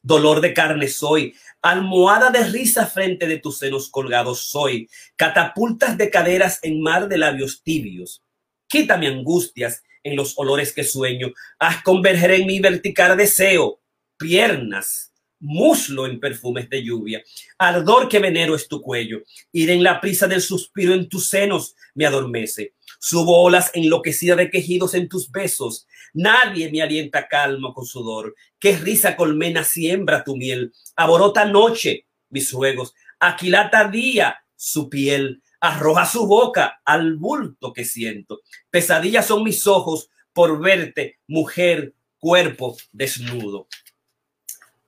Dolor 0.02 0.40
de 0.40 0.54
carne 0.54 0.88
soy, 0.88 1.34
almohada 1.62 2.30
de 2.30 2.44
risa 2.44 2.86
frente 2.86 3.26
de 3.26 3.38
tus 3.38 3.58
senos 3.58 3.88
colgados 3.88 4.46
soy, 4.46 4.88
catapultas 5.16 5.96
de 5.98 6.10
caderas 6.10 6.60
en 6.62 6.80
mar 6.80 7.08
de 7.08 7.18
labios 7.18 7.62
tibios. 7.62 8.22
Quítame 8.66 9.06
angustias 9.06 9.82
en 10.02 10.16
los 10.16 10.34
olores 10.38 10.72
que 10.72 10.84
sueño. 10.84 11.32
Haz 11.58 11.82
converger 11.82 12.32
en 12.32 12.46
mi 12.46 12.60
vertical 12.60 13.16
deseo, 13.16 13.80
piernas, 14.16 15.12
muslo 15.40 16.06
en 16.06 16.20
perfumes 16.20 16.68
de 16.68 16.82
lluvia. 16.82 17.22
Ardor 17.58 18.08
que 18.08 18.18
venero 18.18 18.54
es 18.54 18.68
tu 18.68 18.80
cuello. 18.80 19.22
Ir 19.52 19.70
en 19.70 19.82
la 19.82 20.00
prisa 20.00 20.26
del 20.26 20.42
suspiro 20.42 20.94
en 20.94 21.08
tus 21.08 21.28
senos 21.28 21.74
me 21.94 22.06
adormece. 22.06 22.74
Subo 23.00 23.42
olas 23.42 23.70
enloquecida 23.74 24.34
de 24.34 24.50
quejidos 24.50 24.94
en 24.94 25.08
tus 25.08 25.30
besos. 25.30 25.86
Nadie 26.14 26.70
me 26.70 26.82
alienta 26.82 27.28
calma 27.28 27.72
con 27.72 27.86
sudor. 27.86 28.34
Qué 28.58 28.76
risa 28.76 29.16
colmena 29.16 29.62
siembra 29.62 30.24
tu 30.24 30.36
miel. 30.36 30.72
Aborota 30.96 31.44
noche 31.44 32.06
mis 32.30 32.50
juegos. 32.50 32.94
Aquilata 33.20 33.88
día 33.88 34.38
su 34.56 34.88
piel 34.88 35.42
arroja 35.60 36.06
su 36.06 36.26
boca 36.26 36.80
al 36.84 37.16
bulto 37.16 37.72
que 37.72 37.84
siento. 37.84 38.40
Pesadillas 38.70 39.26
son 39.26 39.44
mis 39.44 39.66
ojos 39.66 40.10
por 40.32 40.60
verte, 40.60 41.18
mujer, 41.26 41.94
cuerpo 42.18 42.76
desnudo. 42.92 43.68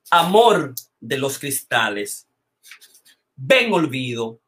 Amor 0.09 0.73
de 0.99 1.17
los 1.17 1.39
cristales. 1.39 2.27
Ven 3.35 3.73
olvido, 3.73 4.39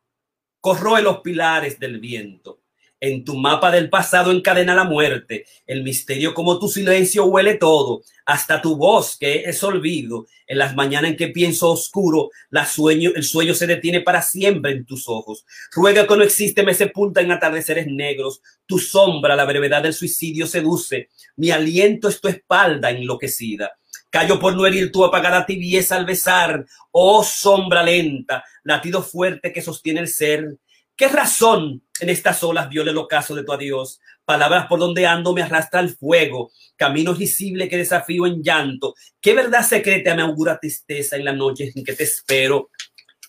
corroe 0.61 1.01
los 1.01 1.19
pilares 1.19 1.79
del 1.79 1.99
viento. 1.99 2.62
En 3.03 3.25
tu 3.25 3.35
mapa 3.35 3.69
del 3.69 3.89
pasado 3.89 4.31
encadena 4.31 4.73
la 4.73 4.85
muerte. 4.85 5.45
El 5.67 5.83
misterio 5.83 6.33
como 6.33 6.57
tu 6.57 6.69
silencio 6.69 7.25
huele 7.25 7.55
todo, 7.55 8.01
hasta 8.25 8.61
tu 8.61 8.77
voz 8.77 9.17
que 9.17 9.43
es 9.43 9.61
olvido. 9.61 10.25
En 10.47 10.57
las 10.57 10.73
mañanas 10.73 11.11
en 11.11 11.17
que 11.17 11.27
pienso 11.27 11.69
oscuro, 11.69 12.29
la 12.49 12.65
sueño, 12.65 13.11
el 13.13 13.25
sueño 13.25 13.55
se 13.55 13.67
detiene 13.67 13.99
para 13.99 14.21
siempre 14.21 14.71
en 14.71 14.85
tus 14.85 15.09
ojos. 15.09 15.45
Ruega 15.73 16.07
que 16.07 16.15
no 16.15 16.23
existe, 16.23 16.63
me 16.63 16.73
sepulta 16.73 17.19
en 17.19 17.33
atardeceres 17.33 17.87
negros. 17.87 18.41
Tu 18.65 18.79
sombra, 18.79 19.35
la 19.35 19.43
brevedad 19.43 19.83
del 19.83 19.93
suicidio 19.93 20.47
seduce. 20.47 21.09
Mi 21.35 21.51
aliento 21.51 22.07
es 22.07 22.21
tu 22.21 22.29
espalda 22.29 22.89
enloquecida. 22.89 23.73
Callo 24.09 24.39
por 24.39 24.55
no 24.55 24.65
herir 24.65 24.93
tu 24.93 25.03
apagada 25.03 25.45
tibieza 25.45 25.97
al 25.97 26.05
besar. 26.05 26.65
Oh 26.91 27.21
sombra 27.21 27.83
lenta, 27.83 28.45
latido 28.63 29.03
fuerte 29.03 29.51
que 29.51 29.61
sostiene 29.61 29.99
el 29.99 30.07
ser. 30.07 30.55
¿Qué 30.95 31.09
razón 31.09 31.82
en 31.99 32.09
estas 32.09 32.43
olas 32.43 32.69
viola 32.69 32.91
el 32.91 32.97
ocaso 32.97 33.35
de 33.35 33.43
tu 33.43 33.51
adiós? 33.51 33.99
Palabras 34.25 34.67
por 34.67 34.79
donde 34.79 35.05
ando 35.05 35.33
me 35.33 35.41
arrastra 35.41 35.79
el 35.79 35.89
fuego, 35.95 36.51
caminos 36.75 37.17
visibles 37.17 37.69
que 37.69 37.77
desafío 37.77 38.25
en 38.25 38.41
llanto. 38.41 38.95
¿Qué 39.21 39.33
verdad 39.33 39.67
secreta 39.67 40.15
me 40.15 40.21
augura 40.21 40.59
tristeza 40.59 41.15
en 41.15 41.25
las 41.25 41.35
noches 41.35 41.75
en 41.75 41.83
que 41.83 41.93
te 41.93 42.03
espero? 42.03 42.69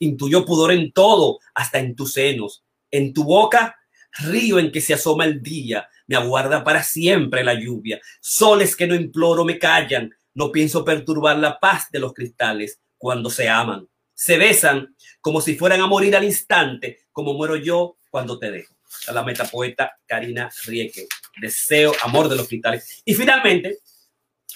Intuyo 0.00 0.44
pudor 0.44 0.72
en 0.72 0.92
todo, 0.92 1.38
hasta 1.55 1.79
en 1.79 1.94
tus 1.94 2.12
senos. 2.12 2.64
En 2.90 3.12
tu 3.12 3.24
boca, 3.24 3.77
río 4.18 4.59
en 4.59 4.70
que 4.70 4.81
se 4.81 4.94
asoma 4.94 5.24
el 5.24 5.42
día. 5.42 5.88
Me 6.07 6.16
aguarda 6.16 6.62
para 6.64 6.83
siempre 6.83 7.44
la 7.44 7.55
lluvia. 7.55 8.00
Soles 8.20 8.77
que 8.77 8.87
no 8.87 8.94
imploro 8.94 9.44
me 9.44 9.59
callan. 9.59 10.11
No 10.35 10.53
pienso 10.53 10.85
perturbar 10.85 11.38
la 11.38 11.59
paz 11.59 11.90
de 11.90 12.00
los 12.00 12.12
cristales 12.12 12.81
cuando 12.98 13.31
se 13.31 13.48
aman 13.48 13.88
se 14.14 14.38
besan 14.38 14.94
como 15.20 15.40
si 15.40 15.57
fueran 15.57 15.81
a 15.81 15.87
morir 15.87 16.16
al 16.16 16.24
instante, 16.24 17.00
como 17.12 17.35
muero 17.35 17.57
yo 17.57 17.96
cuando 18.14 18.38
te 18.38 18.48
dejo. 18.53 18.72
A 19.09 19.12
la 19.12 19.24
metapoeta 19.24 19.98
Karina 20.07 20.48
Rieke. 20.66 21.09
Deseo, 21.40 21.92
amor 22.00 22.29
de 22.29 22.37
los 22.37 22.46
cristales. 22.46 23.03
Y 23.05 23.12
finalmente, 23.12 23.79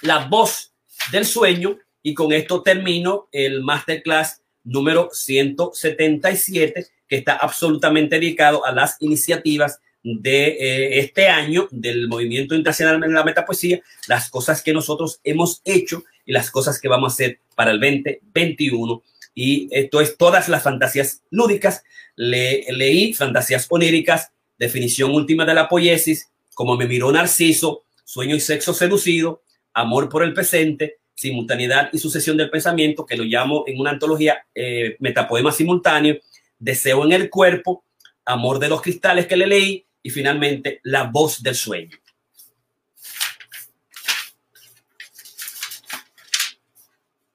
la 0.02 0.28
voz 0.28 0.72
del 1.10 1.26
sueño. 1.26 1.76
Y 2.00 2.14
con 2.14 2.32
esto 2.32 2.62
termino 2.62 3.28
el 3.32 3.62
masterclass 3.62 4.42
número 4.62 5.08
177, 5.12 6.86
que 7.08 7.16
está 7.16 7.32
absolutamente 7.34 8.20
dedicado 8.20 8.64
a 8.64 8.70
las 8.70 8.94
iniciativas 9.00 9.80
de 10.04 10.46
eh, 10.50 10.98
este 11.00 11.26
año 11.26 11.66
del 11.72 12.06
Movimiento 12.06 12.54
Internacional 12.54 13.00
de 13.00 13.08
la 13.08 13.24
Metapoesía, 13.24 13.80
las 14.06 14.30
cosas 14.30 14.62
que 14.62 14.72
nosotros 14.72 15.18
hemos 15.24 15.62
hecho 15.64 16.04
y 16.24 16.30
las 16.30 16.52
cosas 16.52 16.80
que 16.80 16.86
vamos 16.86 17.10
a 17.10 17.14
hacer 17.14 17.40
para 17.56 17.72
el 17.72 17.80
2021 17.80 19.02
y 19.40 19.68
esto 19.70 20.00
es 20.00 20.16
todas 20.16 20.48
las 20.48 20.64
fantasías 20.64 21.22
lúdicas. 21.30 21.84
Le, 22.16 22.66
leí 22.72 23.14
fantasías 23.14 23.68
oníricas, 23.70 24.32
definición 24.58 25.12
última 25.12 25.44
de 25.44 25.54
la 25.54 25.68
poiesis, 25.68 26.28
como 26.56 26.76
me 26.76 26.88
miró 26.88 27.12
Narciso, 27.12 27.84
sueño 28.04 28.34
y 28.34 28.40
sexo 28.40 28.74
seducido, 28.74 29.44
amor 29.74 30.08
por 30.08 30.24
el 30.24 30.34
presente, 30.34 30.98
simultaneidad 31.14 31.88
y 31.92 31.98
sucesión 31.98 32.36
del 32.36 32.50
pensamiento, 32.50 33.06
que 33.06 33.16
lo 33.16 33.22
llamo 33.22 33.62
en 33.68 33.78
una 33.78 33.90
antología 33.90 34.44
eh, 34.52 34.96
metapoema 34.98 35.52
simultáneo, 35.52 36.16
deseo 36.58 37.04
en 37.04 37.12
el 37.12 37.30
cuerpo, 37.30 37.84
amor 38.24 38.58
de 38.58 38.68
los 38.68 38.82
cristales 38.82 39.28
que 39.28 39.36
le 39.36 39.46
leí 39.46 39.86
y 40.02 40.10
finalmente 40.10 40.80
la 40.82 41.04
voz 41.04 41.44
del 41.44 41.54
sueño. 41.54 41.96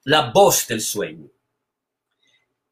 La 0.03 0.32
voz 0.32 0.67
del 0.67 0.82
sueño. 0.82 1.30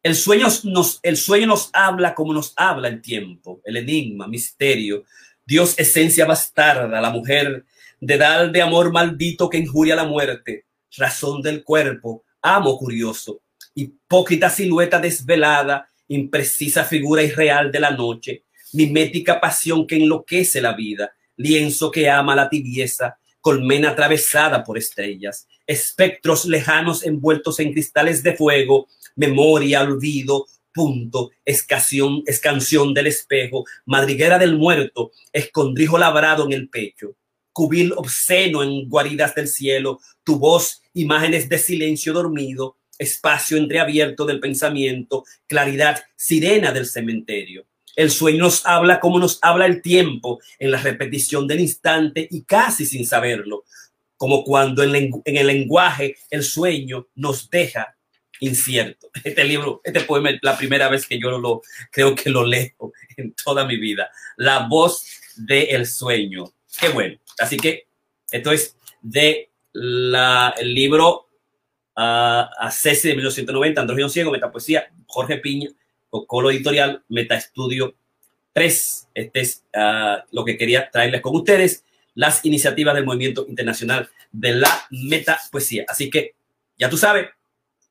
El 0.03 0.15
sueño, 0.15 0.47
nos, 0.63 0.99
el 1.03 1.15
sueño 1.15 1.47
nos 1.47 1.69
habla 1.73 2.15
como 2.15 2.33
nos 2.33 2.53
habla 2.55 2.87
el 2.87 3.01
tiempo, 3.01 3.61
el 3.63 3.77
enigma, 3.77 4.27
misterio, 4.27 5.03
Dios 5.45 5.77
esencia 5.77 6.25
bastarda, 6.25 6.99
la 7.01 7.11
mujer, 7.11 7.65
dedal 7.99 8.51
de 8.51 8.63
amor 8.63 8.91
maldito 8.91 9.47
que 9.47 9.59
injuria 9.59 9.95
la 9.95 10.05
muerte, 10.05 10.65
razón 10.97 11.41
del 11.41 11.63
cuerpo, 11.63 12.23
amo 12.41 12.77
curioso, 12.77 13.41
hipócrita 13.75 14.49
silueta 14.49 14.99
desvelada, 14.99 15.89
imprecisa 16.07 16.83
figura 16.83 17.21
irreal 17.21 17.71
de 17.71 17.79
la 17.79 17.91
noche, 17.91 18.45
mimética 18.73 19.39
pasión 19.39 19.85
que 19.85 19.97
enloquece 19.97 20.61
la 20.61 20.73
vida, 20.73 21.11
lienzo 21.37 21.91
que 21.91 22.09
ama 22.09 22.35
la 22.35 22.49
tibieza, 22.49 23.17
colmena 23.39 23.91
atravesada 23.91 24.63
por 24.63 24.77
estrellas, 24.77 25.47
espectros 25.71 26.45
lejanos 26.45 27.03
envueltos 27.03 27.59
en 27.59 27.73
cristales 27.73 28.23
de 28.23 28.35
fuego, 28.35 28.87
memoria, 29.15 29.81
olvido, 29.81 30.47
punto, 30.73 31.31
escanción, 31.45 32.23
escanción 32.25 32.93
del 32.93 33.07
espejo, 33.07 33.65
madriguera 33.85 34.37
del 34.37 34.57
muerto, 34.57 35.11
escondrijo 35.33 35.97
labrado 35.97 36.45
en 36.45 36.53
el 36.53 36.69
pecho, 36.69 37.15
cubil 37.51 37.93
obsceno 37.93 38.63
en 38.63 38.87
guaridas 38.89 39.35
del 39.35 39.47
cielo, 39.47 39.99
tu 40.23 40.37
voz, 40.37 40.81
imágenes 40.93 41.49
de 41.49 41.57
silencio 41.57 42.13
dormido, 42.13 42.77
espacio 42.97 43.57
entreabierto 43.57 44.25
del 44.25 44.39
pensamiento, 44.39 45.23
claridad, 45.47 46.03
sirena 46.15 46.71
del 46.71 46.85
cementerio. 46.85 47.65
El 47.95 48.09
sueño 48.09 48.45
nos 48.45 48.65
habla 48.65 48.99
como 48.99 49.19
nos 49.19 49.39
habla 49.41 49.65
el 49.65 49.81
tiempo 49.81 50.39
en 50.59 50.71
la 50.71 50.81
repetición 50.81 51.47
del 51.47 51.59
instante 51.59 52.27
y 52.29 52.43
casi 52.43 52.85
sin 52.85 53.05
saberlo, 53.05 53.65
como 54.21 54.43
cuando 54.43 54.83
en, 54.83 55.23
el 55.25 55.47
lenguaje 55.47 56.15
el 56.29 56.43
sueño 56.43 57.07
nos 57.15 57.49
deja 57.49 57.97
incierto. 58.39 59.09
Este 59.23 59.43
libro, 59.43 59.81
este 59.83 60.01
poema 60.01 60.29
es 60.29 60.37
la 60.43 60.55
primera 60.55 60.89
vez 60.89 61.07
que 61.07 61.19
yo 61.19 61.39
lo 61.39 61.63
creo 61.91 62.13
que 62.13 62.29
lo 62.29 62.45
leo 62.45 62.93
en 63.17 63.33
toda 63.33 63.65
mi 63.65 63.77
vida. 63.77 64.11
La 64.37 64.67
voz 64.69 65.07
del 65.35 65.87
sueño. 65.87 66.53
Qué 66.79 66.89
bueno. 66.89 67.19
Así 67.39 67.57
que 67.57 67.87
esto 68.29 68.51
es 68.51 68.77
de 69.01 69.49
la, 69.73 70.53
el 70.55 70.71
libro 70.71 71.27
uh, 71.97 72.45
a 72.59 72.69
Ceci 72.71 73.07
de 73.07 73.15
1990, 73.15 73.81
Andrógeno 73.81 74.09
Ciego, 74.09 74.29
Metapoesía, 74.29 74.87
Jorge 75.07 75.37
Piña, 75.37 75.71
Colo 76.27 76.51
Editorial, 76.51 77.03
Metaestudio 77.09 77.95
3. 78.53 79.07
Este 79.15 79.39
es 79.39 79.63
uh, 79.73 80.21
lo 80.31 80.45
que 80.45 80.59
quería 80.59 80.91
traerles 80.91 81.21
con 81.21 81.35
ustedes, 81.35 81.85
las 82.13 82.43
iniciativas 82.45 82.95
del 82.95 83.05
Movimiento 83.05 83.45
Internacional 83.47 84.09
de 84.31 84.51
la 84.53 84.87
Metapoesía. 84.89 85.85
Así 85.87 86.09
que 86.09 86.35
ya 86.77 86.89
tú 86.89 86.97
sabes, 86.97 87.29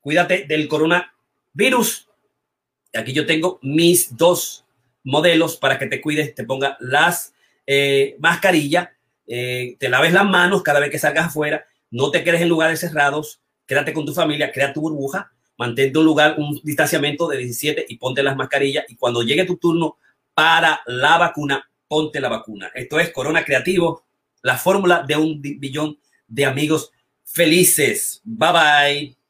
cuídate 0.01 0.45
del 0.47 0.67
coronavirus. 0.67 2.09
Aquí 2.93 3.13
yo 3.13 3.25
tengo 3.25 3.59
mis 3.61 4.15
dos 4.17 4.65
modelos 5.03 5.57
para 5.57 5.79
que 5.79 5.87
te 5.87 6.01
cuides, 6.01 6.35
te 6.35 6.43
ponga 6.43 6.77
las 6.79 7.33
eh, 7.65 8.15
mascarillas, 8.19 8.89
eh, 9.27 9.75
te 9.79 9.89
laves 9.89 10.13
las 10.13 10.25
manos 10.25 10.61
cada 10.61 10.79
vez 10.79 10.91
que 10.91 10.99
salgas 10.99 11.27
afuera, 11.27 11.65
no 11.89 12.11
te 12.11 12.23
quedes 12.23 12.41
en 12.41 12.49
lugares 12.49 12.79
cerrados, 12.79 13.41
quédate 13.65 13.93
con 13.93 14.05
tu 14.05 14.13
familia, 14.13 14.51
crea 14.51 14.73
tu 14.73 14.81
burbuja, 14.81 15.31
mantén 15.57 15.95
un 15.95 16.05
lugar, 16.05 16.35
un 16.37 16.59
distanciamiento 16.63 17.27
de 17.27 17.37
17 17.37 17.85
y 17.87 17.97
ponte 17.97 18.23
las 18.23 18.35
mascarillas 18.35 18.85
y 18.89 18.95
cuando 18.95 19.21
llegue 19.21 19.45
tu 19.45 19.57
turno 19.57 19.97
para 20.33 20.81
la 20.85 21.17
vacuna, 21.17 21.69
ponte 21.87 22.19
la 22.19 22.29
vacuna. 22.29 22.71
Esto 22.73 22.99
es 22.99 23.11
Corona 23.11 23.43
Creativo, 23.43 24.03
la 24.41 24.57
fórmula 24.57 25.03
de 25.07 25.15
un 25.15 25.41
billón 25.41 25.97
de 26.27 26.45
amigos 26.45 26.91
felices. 27.23 28.21
Bye 28.23 28.51
bye. 28.51 29.20